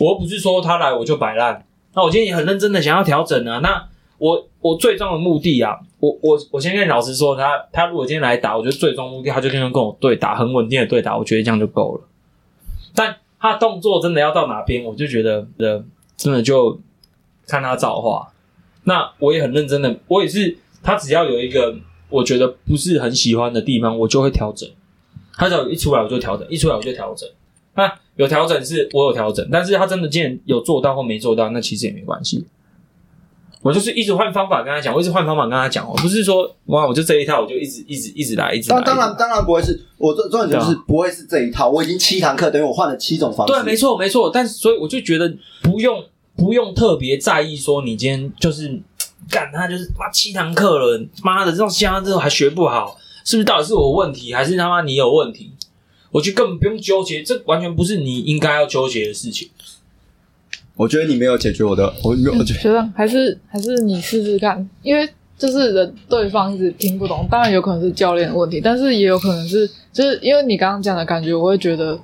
[0.00, 1.64] 我又不是说他来我就摆烂，
[1.94, 3.60] 那我今天也很认真的想要调整啊。
[3.60, 3.88] 那
[4.24, 12.08] 我我最终的目的啊，我我我先跟老实说，他他如果今天来打，我觉得最终目的他就天天跟我对打，很稳定的对打，我觉得这样就够了。
[12.94, 15.84] 但他动作真的要到哪边，我就觉得的
[16.16, 16.80] 真的就
[17.46, 18.32] 看他造化。
[18.84, 21.76] 那我也很认真的，我也是他只要有一个
[22.08, 24.66] 我觉得不是很喜欢的地方，我就会调整。
[25.34, 27.28] 他只要一出来我就调整，一出来我就调整。
[27.74, 32.46] 那有调整是我有调整，但是他真的今天有做到或没做到，那其实也没关系。
[33.64, 38.76] 我就是一直换方法跟他讲，我一直换方法跟他讲，我不是说哇，我就这一套，我就一直一直一直来，一直来。
[38.82, 43.54] 当当然当然不会是我重重点就是不会是这一套，我已经七堂课，等于我换了七种方式。
[43.54, 44.30] 对，没错没错。
[44.30, 46.04] 但是所以我就觉得不用
[46.36, 48.68] 不用特别在意说你今天就是
[49.30, 55.50] 干他就是妈七堂课了，妈的这种其他这种还学不好，是不是到底是我问题，还是他妈你有问题？
[56.10, 59.48] 我觉得根本不用纠结，这完全不是你应该要纠结的事情。
[60.76, 65.08] 我觉得你没有解决我的，我我觉得学长还是还是你试试看，因为
[65.38, 71.98] 就是人对方一直听不懂，当然有可能是教练的问题，但是也有可能是就是因为你刚刚讲的感觉，我会觉得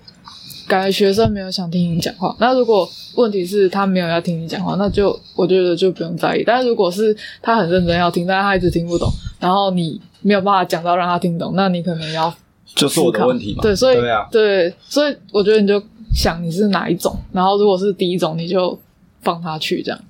[0.69, 2.37] 感觉学生没有想听你讲话。
[2.39, 6.45] 那如果问题是他没有要听你讲话，那就我觉得就不用在意。
[6.47, 9.09] 但是如果是他很认真要听，但是他一直听不懂，
[9.41, 12.33] 然后你没有办法讲到让他听懂，那你可能要
[12.77, 13.63] 就是我的问题嘛。
[13.63, 15.83] 对，所以对啊，对，所以我觉得你就
[16.15, 18.79] 想你是哪一种，然后如果是第一种，你就
[19.23, 20.01] 放他去，这样，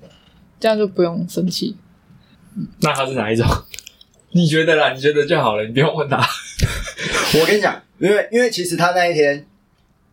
[0.59, 1.75] 这样就不用生气。
[2.81, 3.45] 那他是哪一种？
[4.33, 4.93] 你觉得啦？
[4.93, 6.17] 你觉得就好了，你不用问他。
[7.39, 9.45] 我跟你讲，因为因为其实他那一天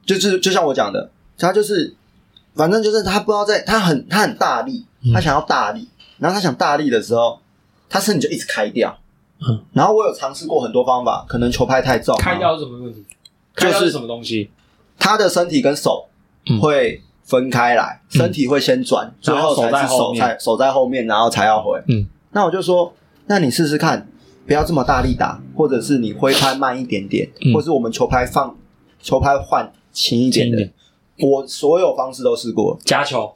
[0.05, 1.95] 就是就像我讲的，他就是
[2.55, 7.41] 反正就是他不知道在他很他很大力，嗯他想要大力，然后他想大力的时候，
[7.89, 8.99] 他身体就一直开掉。
[9.41, 13.05] 嗯，然后我有尝试过很多方法，可能球拍太重，开掉是什么问题？
[13.55, 14.51] 就是开掉是什么东西？
[14.99, 16.09] 他的身体跟手
[16.51, 16.61] 嗯。
[16.61, 18.19] 会分开来，嗯。
[18.19, 20.21] 身体会先转，最然后才是手在后面。
[20.21, 21.79] 才手在后面，然后才要回。
[21.89, 22.93] 嗯，那我就说，
[23.27, 24.09] 那你试试看，
[24.47, 27.53] 不要这么大力打，或者是你挥拍慢一点点，嗯。
[27.55, 28.57] 或是我们球拍放
[29.01, 30.71] 球拍换轻一点的
[31.21, 32.79] 我所有方式都试过了。
[32.85, 33.35] 夹球，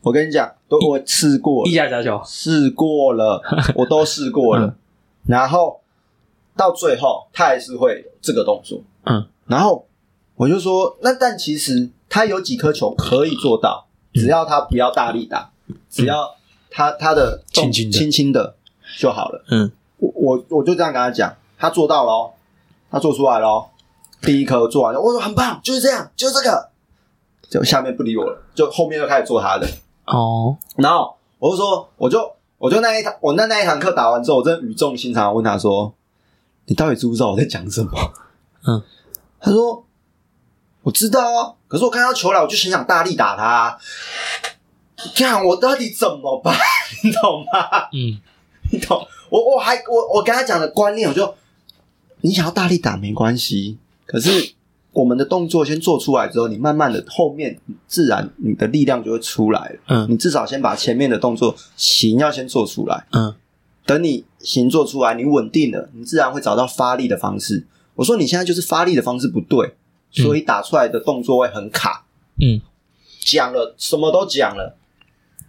[0.00, 1.70] 我跟你讲，都我试过了。
[1.70, 3.40] 一，夹夹球，试过了，
[3.76, 4.66] 我都试过了。
[4.66, 4.74] 嗯。
[5.26, 5.80] 然后
[6.56, 8.80] 到最后，他还是会有这个动作。
[9.04, 9.86] 嗯，然后
[10.40, 15.50] 我就说，那但其实他有几颗球可以做到，只要他不要大力打，
[15.90, 16.34] 只要
[16.70, 18.56] 他他的动轻轻的轻轻的
[18.98, 19.44] 就好了。
[19.50, 22.30] 嗯我我我就这样跟他讲，他做到了哦，
[22.90, 23.66] 他做出来了哦，
[24.22, 26.70] 第一颗做完了，我说很棒，就是这样，就是这个。
[27.50, 29.66] 就下面不理我了，就后面又开始做他的。
[30.06, 35.92] 哦，然后我就说，我就我就那一堂我那那一堂课打完之后，我真的语重心长地问他说
[36.64, 37.90] ：“你到底知不知道我在讲什么？”
[38.66, 38.80] 嗯，
[39.40, 39.84] 他说
[40.82, 43.78] ：“我知道啊，可是我看到球来，我就很想大力打他、啊。
[45.14, 46.54] 看我到底怎么办？
[47.02, 47.88] 你懂吗？
[47.92, 48.20] 嗯
[48.72, 49.06] 你懂？
[49.30, 51.34] 我我还我我跟他讲的观念，我就
[52.20, 54.52] 你想要大力打没关系，可是
[54.92, 59.78] 我们的动作先做出来之后，你慢慢的后面自然你的力量就会出来了。
[59.88, 63.34] 嗯你至少先把前面的动作形要先做出来，嗯
[63.86, 67.66] 等你形做出来，你稳定了，你自然会找到发力的方式。
[67.94, 69.74] 我说你现在就是发力的方式不对，
[70.10, 72.04] 所以打出来的动作会很卡。
[72.40, 72.60] 嗯，
[73.20, 74.76] 讲了什么都讲了，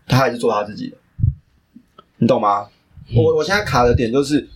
[0.07, 0.97] 他还是做他自己的，
[2.17, 2.67] 你懂吗？
[3.15, 4.47] 我我现在卡的点就是，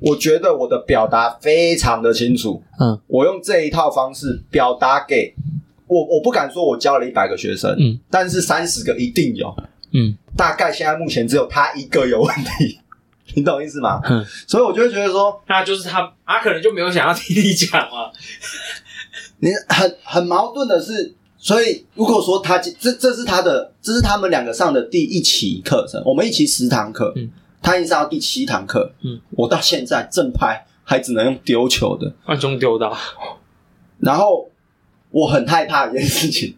[0.00, 3.00] 我觉得我的表达非常的清楚，嗯。
[3.06, 5.34] 我用这一套方式表达给
[5.86, 9.54] 我，我不敢说我教了一百个学生，嗯，但是三十个一定有，
[9.92, 10.16] 嗯。
[10.36, 12.80] 大概现在目前只有他一个有问题，
[13.34, 14.00] 你懂意思吗？
[14.04, 18.10] 嗯，所以我就会觉得说，那就是他，他可能就没有想要听你讲嘛。
[19.44, 27.30] 你很很矛盾的是，所以如果说他这这是他的，这是他们两个上的第一期课程，我们一期十堂课，嗯，
[27.60, 32.96] 他已经上到第七堂课，嗯，我到现在正拍还只能用丢球的，暗中丢到，
[33.98, 34.48] 然后
[35.10, 36.56] 我很害怕一件事情，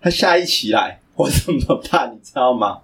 [0.00, 2.12] 他下一期来我怎么办？
[2.14, 2.78] 你知道吗？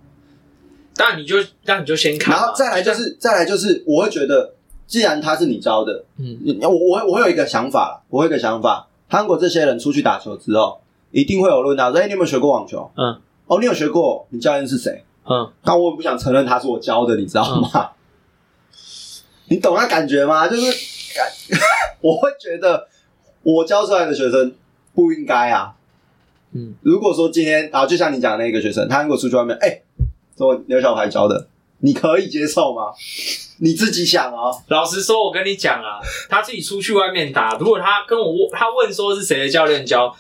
[0.97, 4.55] 那你就那你就先看，然后再来就是再来就是，我会觉得，
[4.89, 10.81] 既然他是你招的，嗯你我我会我会有一个想法，我会有一个想法，韩国这些人出去打球之后，
[11.13, 14.27] 一定会有人问他说：“哎、你有没有学过网球？”嗯，哦，你有学过？
[14.31, 15.05] 你教练是谁？
[15.31, 17.91] 嗯但我也不想承认他是我教的，你知道吗？
[19.49, 20.49] 你懂那感觉吗？
[20.49, 20.63] 就是
[21.17, 21.29] 感，
[22.03, 22.89] 我会觉得
[23.45, 24.53] 我教出来的学生
[24.95, 25.77] 不应该啊。
[26.53, 29.81] 嗯如果说今天，然后就像你讲的那个学生，他如果出去外面，哎、
[30.37, 31.47] 说我刘小牌教的，
[31.79, 32.93] 你可以接受吗？
[33.59, 34.51] 你自己想哦。
[34.69, 40.15] 老实说，我跟你讲啊，他自己出去外面打，如果他跟我他问说是谁的教练教，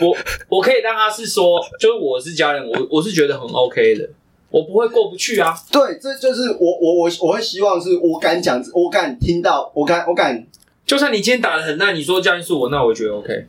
[0.00, 0.16] 我
[0.48, 4.08] 我可以让他是说，就是我是教练，我我是觉得很 OK 的，
[4.50, 5.52] 我不会过不去啊。
[5.72, 10.46] 对，这就是我我我我会希望是我敢讲，我敢听到，我敢我敢
[10.86, 13.46] 就算你今天打的很烂，你说教练是我，那我觉得 OK，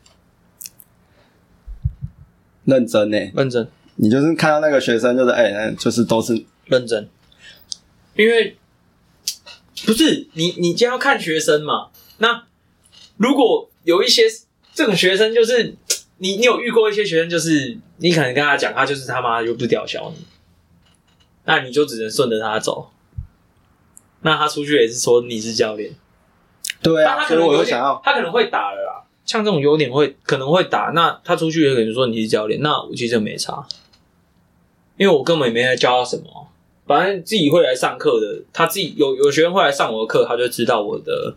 [2.65, 3.17] 认真呢。
[3.35, 7.07] 认真你就是看到那个学生，就是哎、就是都是认真，
[8.19, 8.57] 因为
[9.85, 12.43] 不是你你今天要看学生嘛，那
[13.15, 14.23] 如果有一些
[14.73, 15.73] 这种学生，就是
[16.17, 20.25] 你你有遇过一些学生，就是你可能跟他讲，他就是他妈又不屌小你，
[21.45, 22.91] 那你就只能顺着他走。
[24.19, 25.89] 那他出去也是说你是教练，
[26.83, 29.07] 对啊，但他可所以能我就想要，他可能会打了啦。
[29.25, 33.65] 像这种优点会可能会打，那他出去也可能说你是教练，那我其实没差，
[34.97, 36.38] 因为我根本也没在教他什么，
[36.89, 41.35] 反正自己会来上课的，他自己有有学生会来上我的课，他就知道我的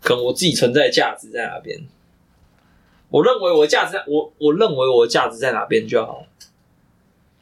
[0.00, 1.78] 可能我自己存在价值在哪边。
[3.10, 6.24] 我认为我的价值在，我我认为我的价值在哪边就好。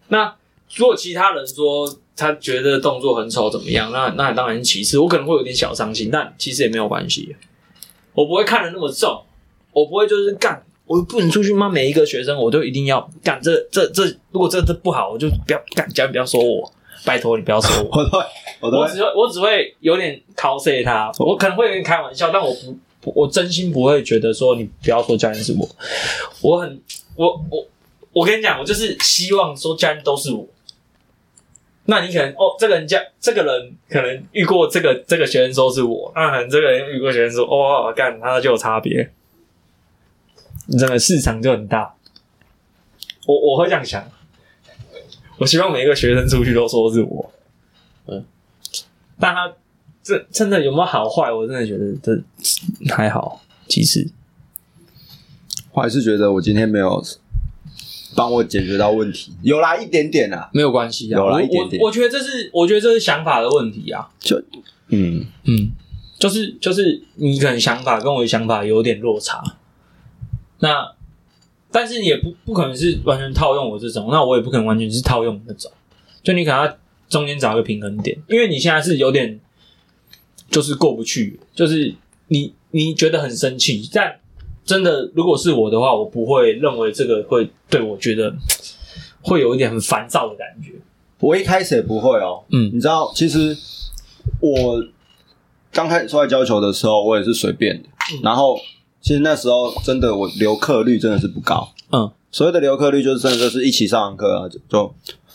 [0.09, 0.35] 那
[0.75, 7.37] 如果其他人说他觉得动作很丑怎么样，那那当然其次，我可能会有点小伤心，但其实也没有关系。
[8.13, 9.25] 我不会看得那么重，
[9.71, 16.73] 我不会就是干，我不能出去骂每一个学生，我都一定要干这这这，如果这这不好，我就不要干，叫你不要说我，
[17.05, 17.91] 拜托你不要说我。
[17.99, 18.25] 我都会
[18.61, 25.69] 我都会我只会我只会有点 cos 他，我可能会有点开玩笑，但我不不我真心不会觉得说你不要说家人是我，
[26.41, 26.81] 我很
[27.17, 27.67] 我我
[28.13, 30.47] 我跟你讲，我就是希望说家人都是我。
[31.87, 39.11] 那你可能哦，这个人家这个人可能遇过这个这个学生说是我，那可能这个人遇过学生说哦，干他就有差别，
[40.67, 41.93] 你整个市场就很大。
[43.27, 44.09] 我我会这样想，
[45.43, 47.33] 我希望每一个学生出去都说是我，
[48.07, 48.25] 嗯
[49.19, 49.53] 但他
[50.03, 51.33] 这真的有没有好坏？
[51.33, 52.23] 我真的觉得这
[52.95, 53.43] 还好。
[53.67, 54.09] 其实，
[55.73, 57.03] 我还是觉得我今天没有
[58.15, 61.19] 帮我解决到问题，有啦一点点啦，没有关系啊。
[61.19, 64.09] 有啦我一点点我我觉得这是，我觉得这是想法的问题啊。
[64.21, 64.41] 就
[64.89, 65.73] 嗯，嗯，
[66.19, 69.43] 就是就是你可能想法跟我的想法有点落差。
[70.61, 70.95] 那
[71.73, 75.71] 但是你也不不可能是完全套用我这种，那我也不可能完全是套用那种，
[76.23, 76.77] 就你可能要
[77.09, 79.41] 中间找一个平衡点，因为你现在是有点
[80.51, 81.95] 就是过不去，就是
[82.29, 84.21] 你你觉得很生气，但
[84.65, 88.33] 真的如果是我的话，我不会认为这个会对我觉得
[89.23, 90.73] 会有一点很烦躁的感觉。
[91.19, 93.57] 我一开始也不会哦，嗯你知道，其实
[94.41, 94.85] 我
[95.73, 97.89] 刚开始出来教球的时候，我也是随便的。
[98.23, 98.59] 然后，
[99.03, 101.75] 其实那时候真的我留课率真的是不高。
[101.91, 104.95] 嗯，所谓的留课率，就是真的就是一起上完课啊，就就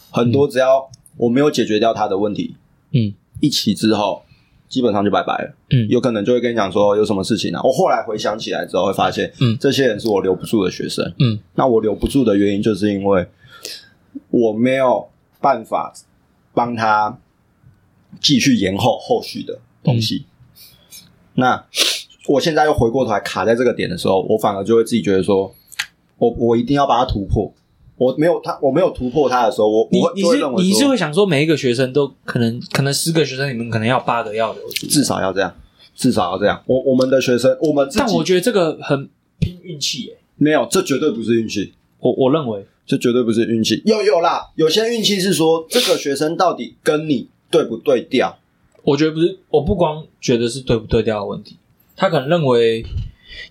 [0.09, 2.55] 很多，只要我没有解决掉他的问题，
[2.93, 4.23] 嗯一起之后
[4.67, 5.53] 基本上就拜拜了。
[5.69, 7.61] 嗯有可能就会跟你讲说有什么事情啊。
[7.61, 11.13] 我后来回想起来之后，会发现，嗯这些人是我留不住的学生。
[11.19, 13.27] 嗯那我留不住的原因，就是因为
[14.29, 15.09] 我没有
[15.41, 15.93] 办法
[16.53, 17.19] 帮他
[18.21, 20.25] 继续延后后续的东西。
[21.35, 21.65] 那
[22.27, 25.53] 我现在又回过头来卡在这个点的时候，我反而就会自己觉得说，
[26.17, 27.51] 我我一定要把它突破。
[27.97, 35.51] 我没有他，我没有突破他的时候，我我你你是你是，会想说每一个学生都可能可能十个学生里面可能要八个要留住，至少要这样，
[35.95, 36.61] 至少要这样。
[36.67, 39.09] 我我们的学生，我们但我觉得这个很
[39.39, 41.73] 拼运气耶，没有，这绝对不是运气。
[41.99, 43.81] 我我认为这绝对不是运气。
[43.83, 48.37] 有有啦，有些运气是说这个学生到底跟你对不对调。
[48.83, 51.57] 我觉得不是，我不光觉得是对不对调的问题，
[51.97, 52.85] 他可能认为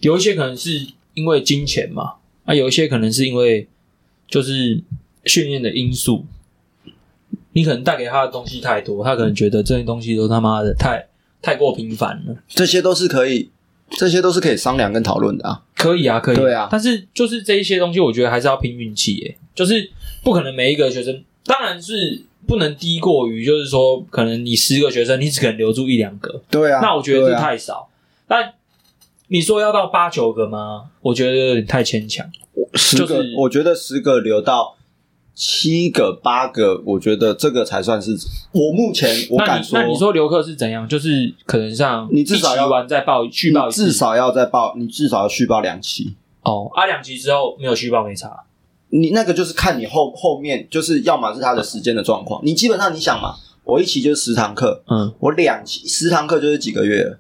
[0.01, 3.69] 有一些可能是因为金钱嘛，啊，有一些可能是因为
[4.29, 4.81] 就是
[5.25, 6.25] 训练的因素，
[7.53, 11.07] 你可能带给他的东西太多，他可能觉得这些东西都他妈的太
[11.43, 12.37] 太过频繁了。
[12.49, 13.51] 这些都是可以，
[13.91, 15.63] 这些都是可以商量跟讨论的啊。
[15.75, 19.91] 可以啊，可以，对啊但是就是这一些东西，我觉得还是要拼运气，耶，就是
[20.23, 27.89] 不可能每一个学生，当然是不能低过于，就是说，可能你十个学生，你只可能留住一两个，对啊，那我觉得这太少。
[28.29, 28.55] 但
[29.29, 30.91] 你说要到八九个吗？
[31.01, 32.27] 我觉得有点太牵强。
[32.75, 34.77] 十个，就是我觉得十个留到
[35.35, 38.17] 七个、八个，我觉得这个才算是
[38.53, 40.89] 我目前我那敢你那你说留客是怎样？
[40.89, 46.15] 就是可能像你至少要一期完再报续报一次你至少要再报，你至少要续报两期。
[46.43, 48.45] 哦，啊两期之后没有续报没差。
[48.91, 52.41] 你那个就是看你后后面，就是要么是他的时间的状况。
[52.45, 53.35] 你基本上你想嘛，
[53.65, 57.19] 我一期就是十堂课，嗯，我两期十堂课就是几个月了，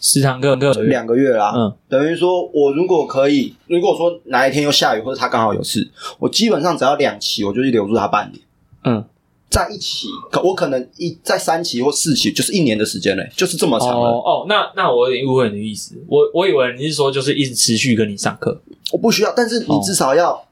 [0.00, 1.52] 十堂课课两个月啦。
[1.56, 8.40] 嗯等于说我如果可以，如果说哪一天又下雨或者他刚好有事，我基本上只要两期，我就去留住他半年。
[8.84, 9.04] 嗯，
[9.50, 13.94] 在一起，可我可能一在三期或四期，就是一年的时间嘞，就是这么长了。
[13.94, 15.96] 哦哦，那那我有点误会你的意思。
[16.06, 18.60] 我我以为你是说就是一直持续跟你上课。
[18.92, 20.44] 我不需要，但是你至少要，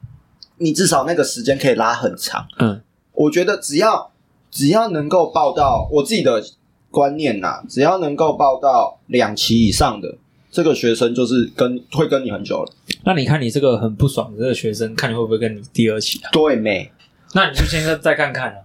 [0.57, 2.45] 你至少那个时间可以拉很长。
[2.59, 2.81] 嗯
[3.13, 4.11] 我觉得只要
[4.51, 6.43] 只要能够报到我自己的
[6.89, 10.17] 观念呐、只要能够报到两期以上的
[10.51, 12.73] 这个学生，就是跟会跟你很久了。
[13.03, 16.29] 那你看你这个很不爽的这个学生，看你会不会跟你第二期啊？
[16.31, 16.91] 对没？
[17.33, 18.57] 那你就现在再看看啊，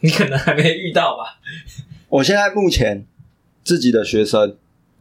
[0.00, 1.38] 你可能还没遇到吧？
[2.08, 3.06] 我现在目前
[3.62, 4.56] 自己的学生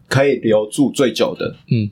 [0.10, 1.90] 可以留住最久的嗯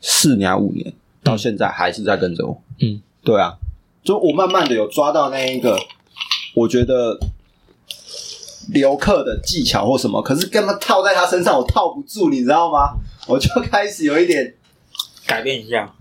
[0.00, 2.62] 四年五年，到现在还是在跟着我。
[2.80, 3.56] 嗯，对啊，
[4.04, 5.76] 就我慢慢的有抓到那一个，
[6.54, 7.18] 我觉得
[8.68, 12.96] 留客的技巧或什么，可是根本套在他身上，我套不住，你知道吗？
[13.26, 14.54] 我就开始有一点，
[15.26, 15.92] 改变一下。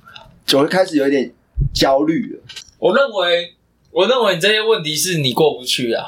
[0.46, 1.34] 就会开始有一点
[1.74, 2.40] 焦虑了。
[2.78, 3.56] 我认为，
[3.90, 6.06] 我认为你这些问题是你过不去啊。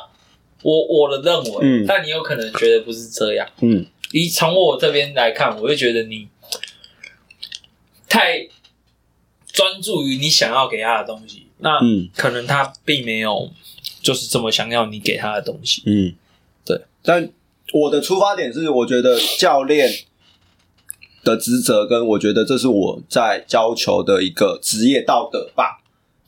[0.62, 3.48] 我我的认为，嗯但你有可能觉得不是这样。
[3.62, 6.28] 嗯，以从我这边来看，我会觉得你
[8.08, 8.48] 太
[9.52, 13.50] 专注于你想要给他的东西，那嗯可能他并没有
[14.04, 15.82] 就是这么想要你给他的东西。
[15.88, 16.16] 嗯，对。
[17.08, 17.32] 但
[17.72, 19.90] 我的出发点是，我觉得教练
[21.24, 25.82] 的职责，跟我觉得这是我在教球的一个职业道德吧。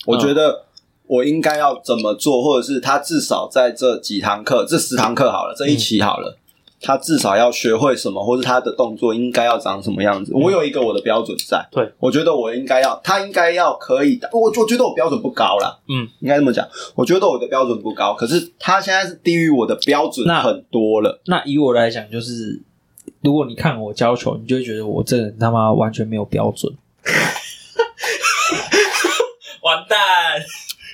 [0.05, 0.63] 我觉得
[1.05, 6.37] 我应该要怎么做，或者是他至少在这几堂课，这十堂课好了，这一期好了。
[6.81, 10.31] 他至少要学会什么，或是他的动作应该要长什么样子。
[10.33, 14.29] 我有一个我的标准在，对我觉得我应该要，他应该要可以的。
[14.31, 16.67] 我我觉得我标准不高啦，嗯，应该这么讲。
[16.95, 21.19] 我觉得我的标准不高，可是他现在是低于我的标准那很多了。
[21.25, 22.61] 那以我来讲，就是
[23.21, 26.73] 如果你看我教球，你就会觉得我这人他妈完全没有标准。
[29.61, 29.99] 完蛋，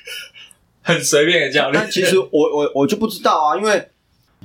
[0.82, 1.84] 很随便的教练。
[1.84, 3.90] 但其实我我我就不知道啊，因为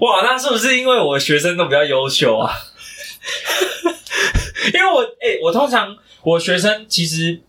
[0.00, 2.52] 哇，那是不是因为我学生都比较优秀啊？
[4.74, 7.40] 因为我哎、我通常我学生其实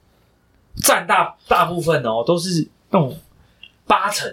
[0.84, 3.18] 占大大部分哦，都是那种
[3.86, 4.30] 八成，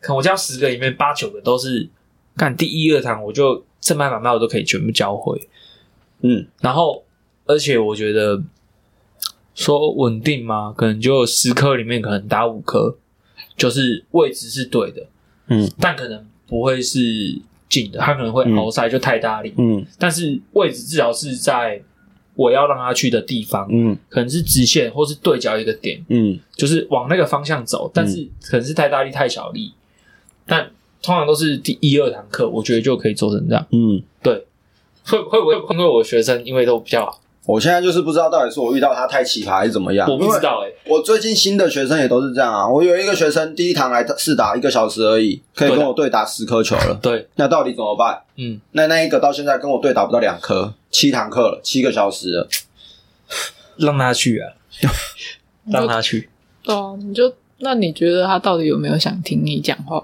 [0.00, 1.88] 可能我教十个里面八九个都是
[2.36, 5.48] 干第一二堂，我就正拍反拍我都可以全部教会。
[6.22, 7.04] 嗯然后，
[7.46, 8.42] 而且我觉得
[9.54, 10.74] 说稳定吗？
[10.76, 12.96] 可能就十科里面可能打五科，
[13.56, 15.06] 就是位置是对的，
[15.48, 18.56] 嗯但可能不会是进的，他可能会嗯。
[18.56, 19.84] 凹塞就太大力，嗯。
[19.98, 21.82] 但是位置至少是在
[22.34, 23.96] 我要让他去的地方，嗯。
[24.08, 26.38] 可能是直线或是对角一个点，嗯。
[26.54, 29.72] 就是往那个方向走，但是可能是太大力太小力，
[30.46, 30.70] 但
[31.02, 33.66] 通常都是第一二堂课，我觉得就可以做成这样。
[33.70, 34.02] 嗯。
[34.22, 34.44] 对，
[35.04, 40.10] 会会不会因为我学生因为都比较好，我现在就是不知道到底是我遇到他太奇葩还是怎么样。
[40.10, 42.68] 我不知道哎、我最近新的学生也都是这样啊。
[42.68, 46.98] 我有一个学生第一堂来试打一个小时而已，可以跟我对打十颗球了。
[47.00, 48.20] 对，那到底怎么办？
[48.36, 52.48] 嗯，那那一个到现在跟我对打不到两颗，七堂课了，七个小时了。
[53.76, 54.52] 让他去啊，
[55.70, 56.28] 让他去。
[56.64, 60.02] 对啊，你就那你觉得他到底有没有想听你讲话？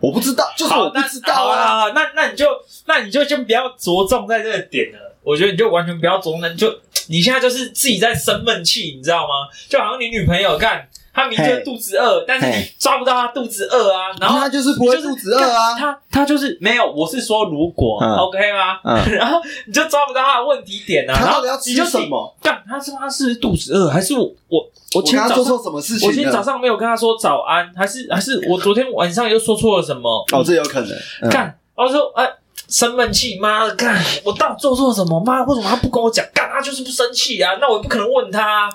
[0.00, 1.84] 我不知道，就是我，那不知道啊。
[1.84, 2.46] 啊，那那你就
[2.86, 5.14] 那你就先不要着重在这个点了。
[5.26, 6.72] 我觉得你就完全不要着重，你就
[7.08, 9.50] 你现在就是自己在生闷气，你知道吗？
[9.68, 18.78] 就好像你女朋友干，她明明就肚子饿，但是你抓不到她肚子饿啊，然后他就是不会肚子饿啊干他他就是没有，我是说如果、嗯 OK 吗？
[18.84, 22.36] 嗯 然后你就抓不到他的问题点啊，然后他到底要吃你就什么？
[22.40, 24.64] 干，他说他是肚子饿，还是我我
[24.94, 26.40] 我今天做错什么事情我今天早？
[26.40, 30.24] 上没有跟他说早安，还是还是我昨天晚上又说错了什么？
[30.32, 30.90] 哦，这有可能。
[31.22, 31.42] 嗯干，
[31.76, 32.30] 然后说哎。
[32.68, 34.02] 生闷气，妈的，干！
[34.24, 35.20] 我到底做错什么？
[35.24, 36.24] 妈，为什么他不跟我讲？
[36.34, 37.58] 干，他就是不生气啊！
[37.60, 38.70] 那我也不可能问他、啊。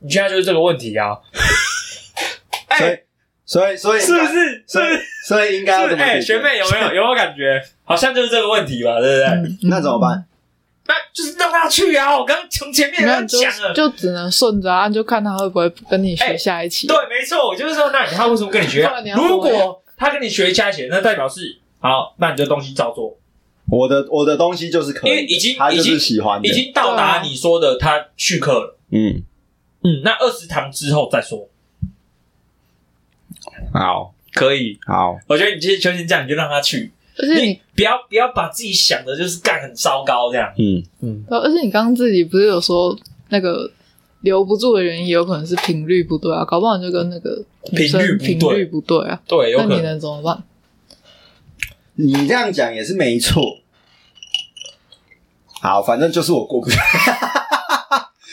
[0.00, 1.16] 你现在就是这个问题啊！
[2.68, 3.02] 哎、
[3.44, 4.32] 所以所以所以是不是？
[4.32, 4.98] 是所以？
[5.26, 7.60] 所以应该 怎学妹有没有 有没有感觉？
[7.84, 9.26] 好像就是这个问题吧，对不对？
[9.26, 10.24] 嗯那怎么办？？
[10.86, 12.16] 那就是让他去啊！
[12.18, 13.74] 我刚刚从前面讲了。
[13.74, 16.86] 就只能顺着啊，就看他会不会跟你学哎下一期。
[16.86, 23.16] 对，没错，我就是说，那他为什么跟你学如果他跟你学加写，那代表是好，那你这东西照做，
[23.70, 26.52] 我的我的东西就是可以，因为已经他就是已经喜欢的已。
[26.52, 28.78] 经到达你说的他续课了。
[28.90, 29.22] 嗯，
[29.82, 31.48] 嗯，那二十堂之后再说，
[33.72, 34.78] 好可以。
[34.86, 40.52] 好，我觉得你其实就先这样，你就让他去，你而且你，不要不要把自己想的就是干很糟糕这样。
[40.56, 42.98] 嗯，嗯，而且你刚刚自己不是有说
[43.28, 43.70] 那个
[44.22, 47.44] 留不住的原因，也有可能是频率不对啊，搞不好你就跟那个
[47.76, 49.84] 频率频率不对啊，对，有那你能。
[49.84, 50.42] 能怎么办？
[52.00, 53.42] 你这样讲也是没错。
[55.60, 56.78] 好，反正就是我过不去。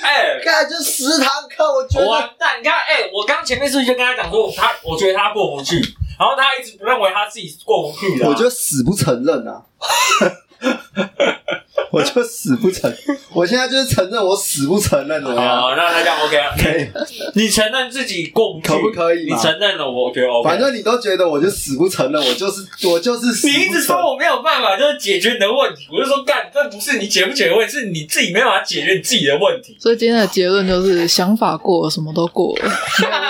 [0.03, 2.59] 哎，看，就十堂课，我觉得完蛋！
[2.59, 5.79] 你看，哎，我刚前面是不是就跟他讲说，他我觉得他过不去，
[6.19, 8.29] 然后他一直不认为他自己是过不去的啊。
[8.29, 9.63] 我就死不承认啊！
[11.91, 12.93] 我就死不承，
[13.33, 15.61] 我现在就是承认我死不承认，怎么样？
[15.61, 16.53] 好，那那这样 OK 啊？
[16.57, 16.87] 可以，
[17.35, 20.49] 你承认自己过不去，可不可以你嘛承认了，我觉得 OK。
[20.49, 29.75] 反正你都觉得我就死不承认，我就是我就是死你一直承说我没有办法， 就是解决你的问题，我就说干，这不是你解不解决问题，是你自己没有办法解决你自己的问题。
[29.79, 32.71] 所以今天的结论就是，想法过了，什么都过了。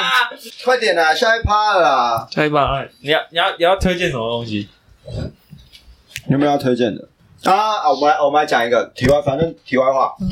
[0.64, 2.28] 快点啦，下一趴了啦！
[2.32, 4.68] 下一把，哎你要你要你要推荐什么东西？
[6.30, 7.08] 有没有要推荐的
[7.44, 7.52] 啊？
[7.52, 10.16] 啊我们来我们来讲一个题外，反正题外话。
[10.22, 10.30] 嗯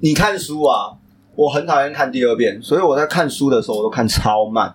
[0.00, 0.92] 你看书啊，
[1.34, 4.74] 我很讨厌看第二遍，所以我在看书的时候我都看超慢，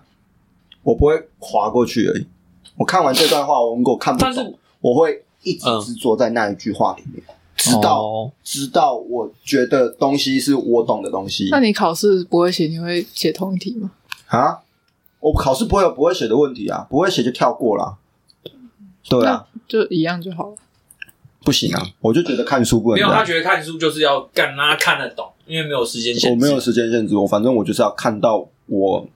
[0.82, 2.26] 我不会划过去而已。
[2.76, 7.22] 我看完这段话，我如果看不但是懂，我会一直嗯执着在那一句话里面，
[7.56, 13.92] 直到、哦直到我觉得东西是我懂的东西那你考试不会写，你会写同一题吗？
[14.26, 14.58] 啊。
[15.20, 17.96] 我考试不会有不会写的问题啊，不会写就跳过啦。
[19.08, 20.56] 对啊，就一样就好了。
[21.44, 26.28] 不行啊，我就觉得看书不能没有，他觉得看书就是要干，让他看得懂，因为没有时间限制。
[26.30, 29.06] 我没有时间限制，我反正我就是要看到我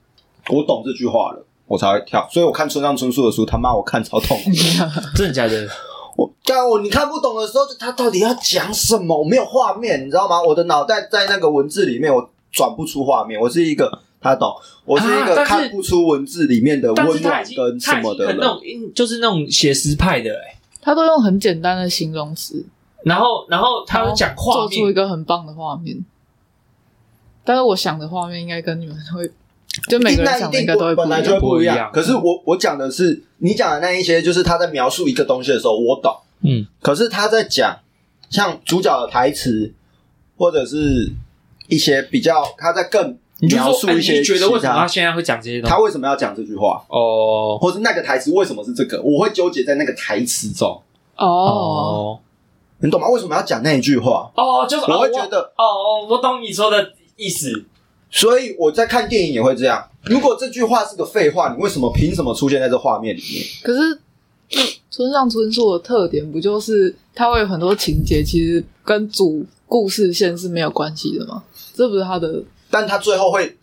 [0.50, 2.28] 我懂这句话了，我才会跳。
[2.32, 4.50] 所以我看村上春树的书，他妈我看超痛苦。
[5.16, 5.68] 真的假的？
[6.16, 9.18] 我干我你看不懂的时候，就他到底要讲什么？
[9.18, 10.42] 我没有画面，你知道吗？
[10.42, 13.38] 我的脑袋在那个文字里面，我转不出画面。
[13.38, 14.50] 我是一个他懂，
[14.86, 18.60] 我是一个看不出文字里面的温暖跟什么的那种，
[18.94, 20.55] 就是那种写实派的哎。
[20.86, 22.64] 他都用很简单的形容词，
[23.02, 26.04] 然后，然后他会讲画做出一，个很棒的画面。
[27.42, 29.28] 但是我想的画面应该跟你们会，
[29.88, 30.94] 就每个人想的应该都会。
[31.40, 36.16] 不一样可是我我讲的是你讲的那一些，就是他在描述一个东西的时候，我懂。
[36.42, 37.80] 嗯，可是他在讲
[38.30, 39.74] 像主角的台词，
[40.36, 41.10] 或者是
[41.66, 45.78] 一些比较他在更你就说，哎描述一些你觉得为什么他他现在会讲这些东西他？
[45.80, 50.80] 为什么要讲这句话，哦或是那个台词为什么是这个，我会纠结在那个台词中，
[51.16, 52.18] 哦，哦
[52.78, 53.08] 你懂吗？
[53.08, 54.30] 为什么要讲那一句话？
[54.36, 57.64] 哦，就是我会觉得，哦哦，我懂你说的意思。
[58.08, 59.84] 所以我在看电影也会这样。
[60.04, 63.44] 如果这句话是个废话，你为什么凭什么出现在这画面里面？
[63.62, 63.98] 可是
[64.90, 71.42] 村上春树的特点不就是他会有很多情节，其实跟主故事线是没有关系的吗？
[71.74, 72.42] 这不是他的
[72.78, 73.56] 但他最后会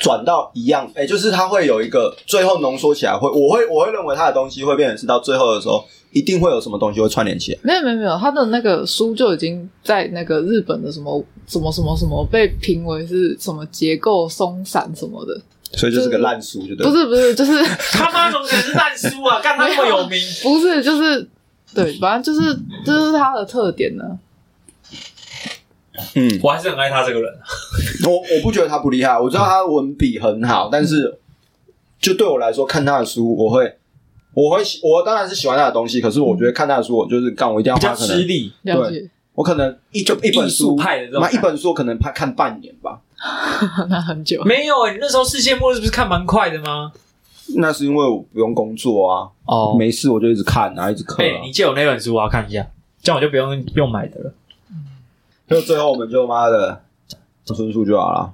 [0.00, 7.58] 转到一样，哎、就是他会有一个最后浓缩起来，会我会我会认为他的东西会变成是到最后的时候，一定会有什么东西会串联起来。
[7.62, 15.40] 没有没有没有，他的那个书就已经在那个日本的什么什么什么什么被评为是什么结构松散什么的，
[15.72, 16.90] 所以就是个烂书，就对了。
[16.90, 17.52] 不是不是，就是
[17.92, 19.40] 他妈怎么可能是烂书啊？
[19.40, 21.28] 干他那么有名， 不是就是
[21.74, 24.04] 对，反正就是这是他的特点呢。
[26.14, 27.32] 嗯，我还是很爱他这个人。
[28.06, 31.18] 我我不觉得他不厉害，我知道他文笔很好，但是
[32.00, 33.76] 就对我来说，看他的书，我会
[34.34, 43.00] 我会喜我当然是喜欢他的东西，可是我觉得看他的书，我就是干我一定要比较花可能吃力，了解，我可能一就一本艺术书派的这种妈一本书我可能看看半年吧。
[43.88, 44.42] 那很久。
[44.44, 46.92] 没有哎、你那时候世界末日不是看蛮快的吗？
[47.56, 51.40] 那是因为我不用工作啊，哦没事我就一直看啊，一直看、哎、啊。
[51.44, 52.66] 你借我那本书，我要看一下，
[53.02, 54.34] 这样我就不用用买的了。
[55.48, 56.80] 就最后我们就妈的
[57.44, 58.32] 纯素就好了。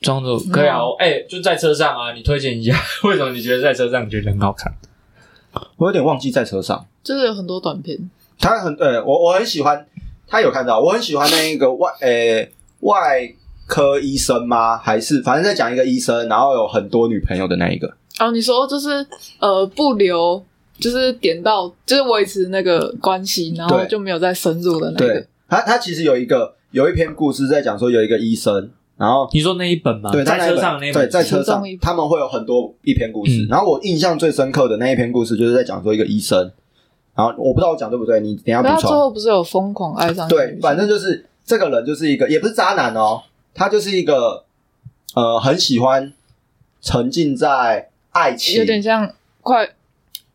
[0.00, 2.76] 装着可以啊，哎、就在车上啊，你推荐一下，
[3.08, 4.72] 为什么你觉得在车上觉得很好看？
[5.76, 7.98] 我有点忘记在车上，就是有很多短片，
[8.38, 9.86] 他很对我我很喜欢，
[10.26, 13.32] 他有看到，我很喜欢那一个外诶、外
[13.66, 14.76] 科医生吗？
[14.76, 17.94] 还是反正在讲一个医生，然后有很多女朋友的那一个。
[18.18, 19.06] 哦，你说就是
[19.38, 20.44] 呃不留，
[20.78, 25.26] 就是点到就是维持那个关系，然后就没有再深入的那个对。
[25.54, 30.10] 他他其实有一个有一篇故事在讲说有一个医生，然后你说那一本吗？
[30.10, 36.50] 对他那一本车上那一本，对在车上他们会有很多一篇故事，嗯然后我印象最深刻的那一篇故事就是在讲说一个医生，
[37.14, 38.90] 然后我不知道我讲对不对，你等一下可他最充。
[38.90, 43.22] 后不是有疯狂爱上对，反正就是这个人就是一个，也不是渣男哦，
[43.54, 44.44] 他就是一个
[45.14, 46.12] 呃，很喜欢
[46.80, 49.68] 沉浸在爱情，有点像快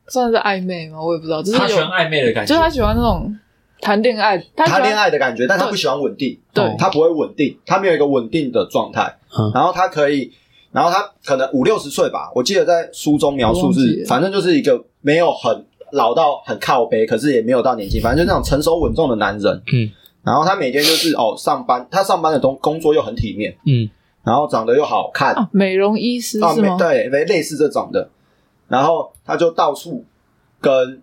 [0.08, 1.04] 算是暧昧吗？
[1.04, 3.36] 我也不知道，就是有他喜欢暧昧的感觉，就是他喜欢那种
[3.82, 6.76] 谈恋爱，他谈恋爱的感觉，但他不喜欢稳定，对。
[6.78, 9.52] 他不会稳定，他没有一个稳定的状态，嗯。
[9.54, 10.32] 然后他可以，
[10.72, 19.90] 然后他可能五六十岁吧，我记得在书中描述是，反正就是一个没有很老到很靠背，可是也没有到年轻，反正就那种成熟稳重的男人，嗯，
[20.24, 23.90] 然后他每天就是哦上班，他上班的工工作又很体面，嗯。
[24.22, 26.74] 然后长得又好看，啊美容医师啊，是吗？
[26.74, 28.10] 没对，类类似这种的，
[28.68, 30.06] 然后他就到处
[30.60, 31.02] 跟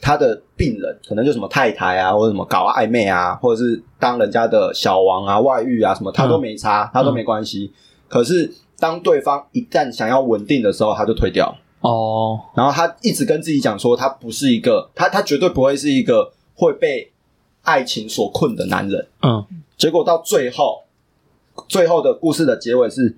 [0.00, 7.72] 他的病人，可能就什么太太啊，或者什么搞暧昧啊，或者是当人家的小王啊、外遇啊什么，他都没差，他都没关系。
[8.08, 11.56] 可是当对方一旦想要稳定的时候，他就推掉。
[11.80, 17.12] 哦，然后他一直跟自己讲说，他不是一个，他他绝对不会是一个会被
[17.62, 19.06] 爱情所困的男人。
[19.22, 19.44] 嗯。
[19.76, 20.84] 结果到最后，
[21.68, 23.16] 最后的故事的结尾是，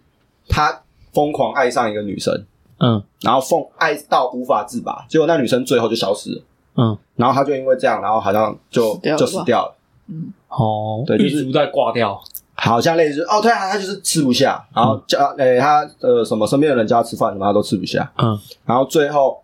[0.49, 2.45] 他疯狂爱上一个女生，
[2.81, 3.03] 嗯。
[3.21, 6.43] 然后疯爱到无法自拔，结果那女生最后就消失了，
[6.77, 9.75] 嗯，然后他就因为这样，然后好像就死掉了就死掉了，
[10.09, 10.33] 嗯。
[10.49, 12.19] 哦，对就是玉竹在挂掉，
[12.55, 18.39] 好像类似哦，对啊，他就是吃不下，然后叫诶、他呃什么身边的人叫他吃饭什么他都吃不下，嗯。
[18.65, 19.43] 然后最后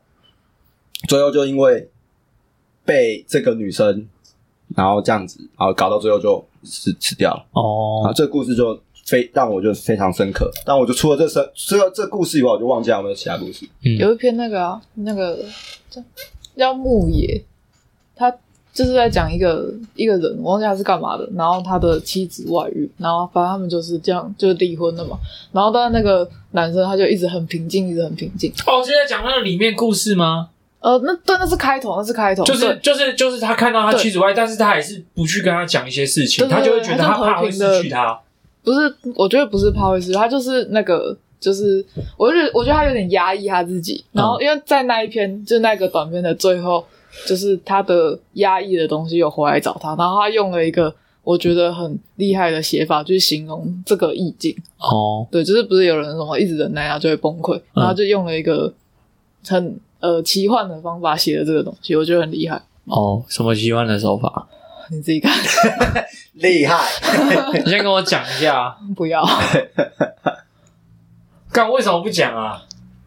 [1.09, 1.91] 最后就因为
[2.85, 4.09] 被这个女生，
[4.75, 7.45] 然后这样子，然后搞到最后就死死掉了。
[7.53, 8.05] 哦。
[8.07, 10.51] 啊，，这个故事就非让我就非常深刻。
[10.65, 13.69] 但我就除了这生，除了这故事以外，我就忘记了有没有其他故事。
[13.85, 13.97] 嗯。
[13.99, 15.39] 有一篇那个啊，那个
[15.91, 16.01] 叫
[16.57, 17.43] 叫牧野，
[18.15, 18.31] 他
[18.73, 25.19] 就是在讲一个一个人，我忘记他是干嘛的，然后他的妻子外遇，然后反正他们就是这样，就是离婚了嘛。
[25.53, 28.53] 然后但是那个男生他就一直很平静，一直很平静。
[28.67, 30.49] 哦，是在讲那个里面故事吗？
[30.81, 38.19] 呃，那对，那是开头，那是开头，就是就是就是他看到他妻子外，但是他还是不去跟他讲一些事情，他就会觉得他怕会失去他。
[38.65, 41.85] 不是，我觉得不是怕会失去，他就是那个，就是
[42.17, 44.03] 我就觉得我觉得他有点压抑他自己。
[44.13, 46.85] 然后因为在那一篇，就那个短片的最后，
[47.27, 54.57] 就是他的压抑的东西又回来找他，然后他用了一个我觉得很厉害的写法去形容这个意境。
[54.79, 58.73] 哦，对，就是不是有人什么一直忍耐啊就会崩溃，然后就用了一个
[59.47, 62.63] 很呃奇幻的方法写的这个东西，我觉得很厉害。
[62.87, 64.49] 哦，什么奇幻的手法？
[64.91, 65.33] 你自己看，
[66.35, 66.77] 厉害，
[67.65, 68.77] 你先跟我讲一下啊。
[68.95, 69.25] 不要，
[71.53, 72.63] 干为什么不讲啊？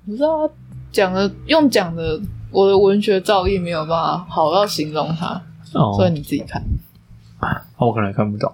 [0.05, 0.49] 不知道
[0.91, 2.19] 讲的用讲的，
[2.51, 5.41] 我的文学造诣没有办法好到形容它，
[5.73, 6.61] 哦所以你自己看。
[7.77, 8.51] 我可能看不懂。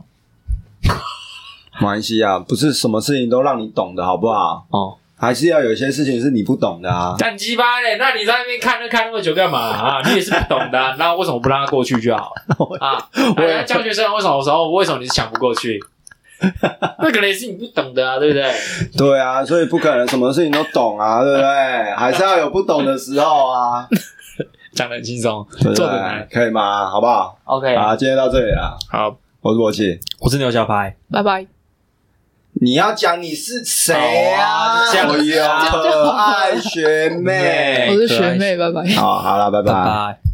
[1.79, 4.65] 没关系啊，不是什么事情都让你懂的好不好？
[4.69, 7.15] 哦，还是要有一些事情是你不懂的啊。
[7.17, 7.97] 干鸡巴嘞！
[7.97, 10.01] 那你在那边看那看那么久干嘛啊？
[10.07, 12.33] 你也是不懂的啊、那为什么不让他过去就好
[12.79, 12.97] 啊？
[13.37, 15.79] 我教学生为什么时候为什么你是抢不过去？
[16.99, 18.43] 那可能也是你不懂的啊，对不对？
[18.97, 21.47] 对啊，所以不可能什么事情都懂啊， 对不对？
[21.95, 23.87] 还是要有不懂的时候啊，
[24.73, 26.27] 讲的很轻松，对不做得难？。
[26.31, 26.85] 可以吗？
[26.89, 28.77] 好不好？OK，好，今天到这里了。
[28.89, 29.99] 好，我是博奇。
[30.19, 31.45] 我是牛小排，拜拜。
[32.55, 37.87] 你要讲你是谁呀这样就好可爱学妹。
[37.89, 38.85] 我是学妹，拜拜。
[38.95, 40.30] 好，好了，拜拜拜。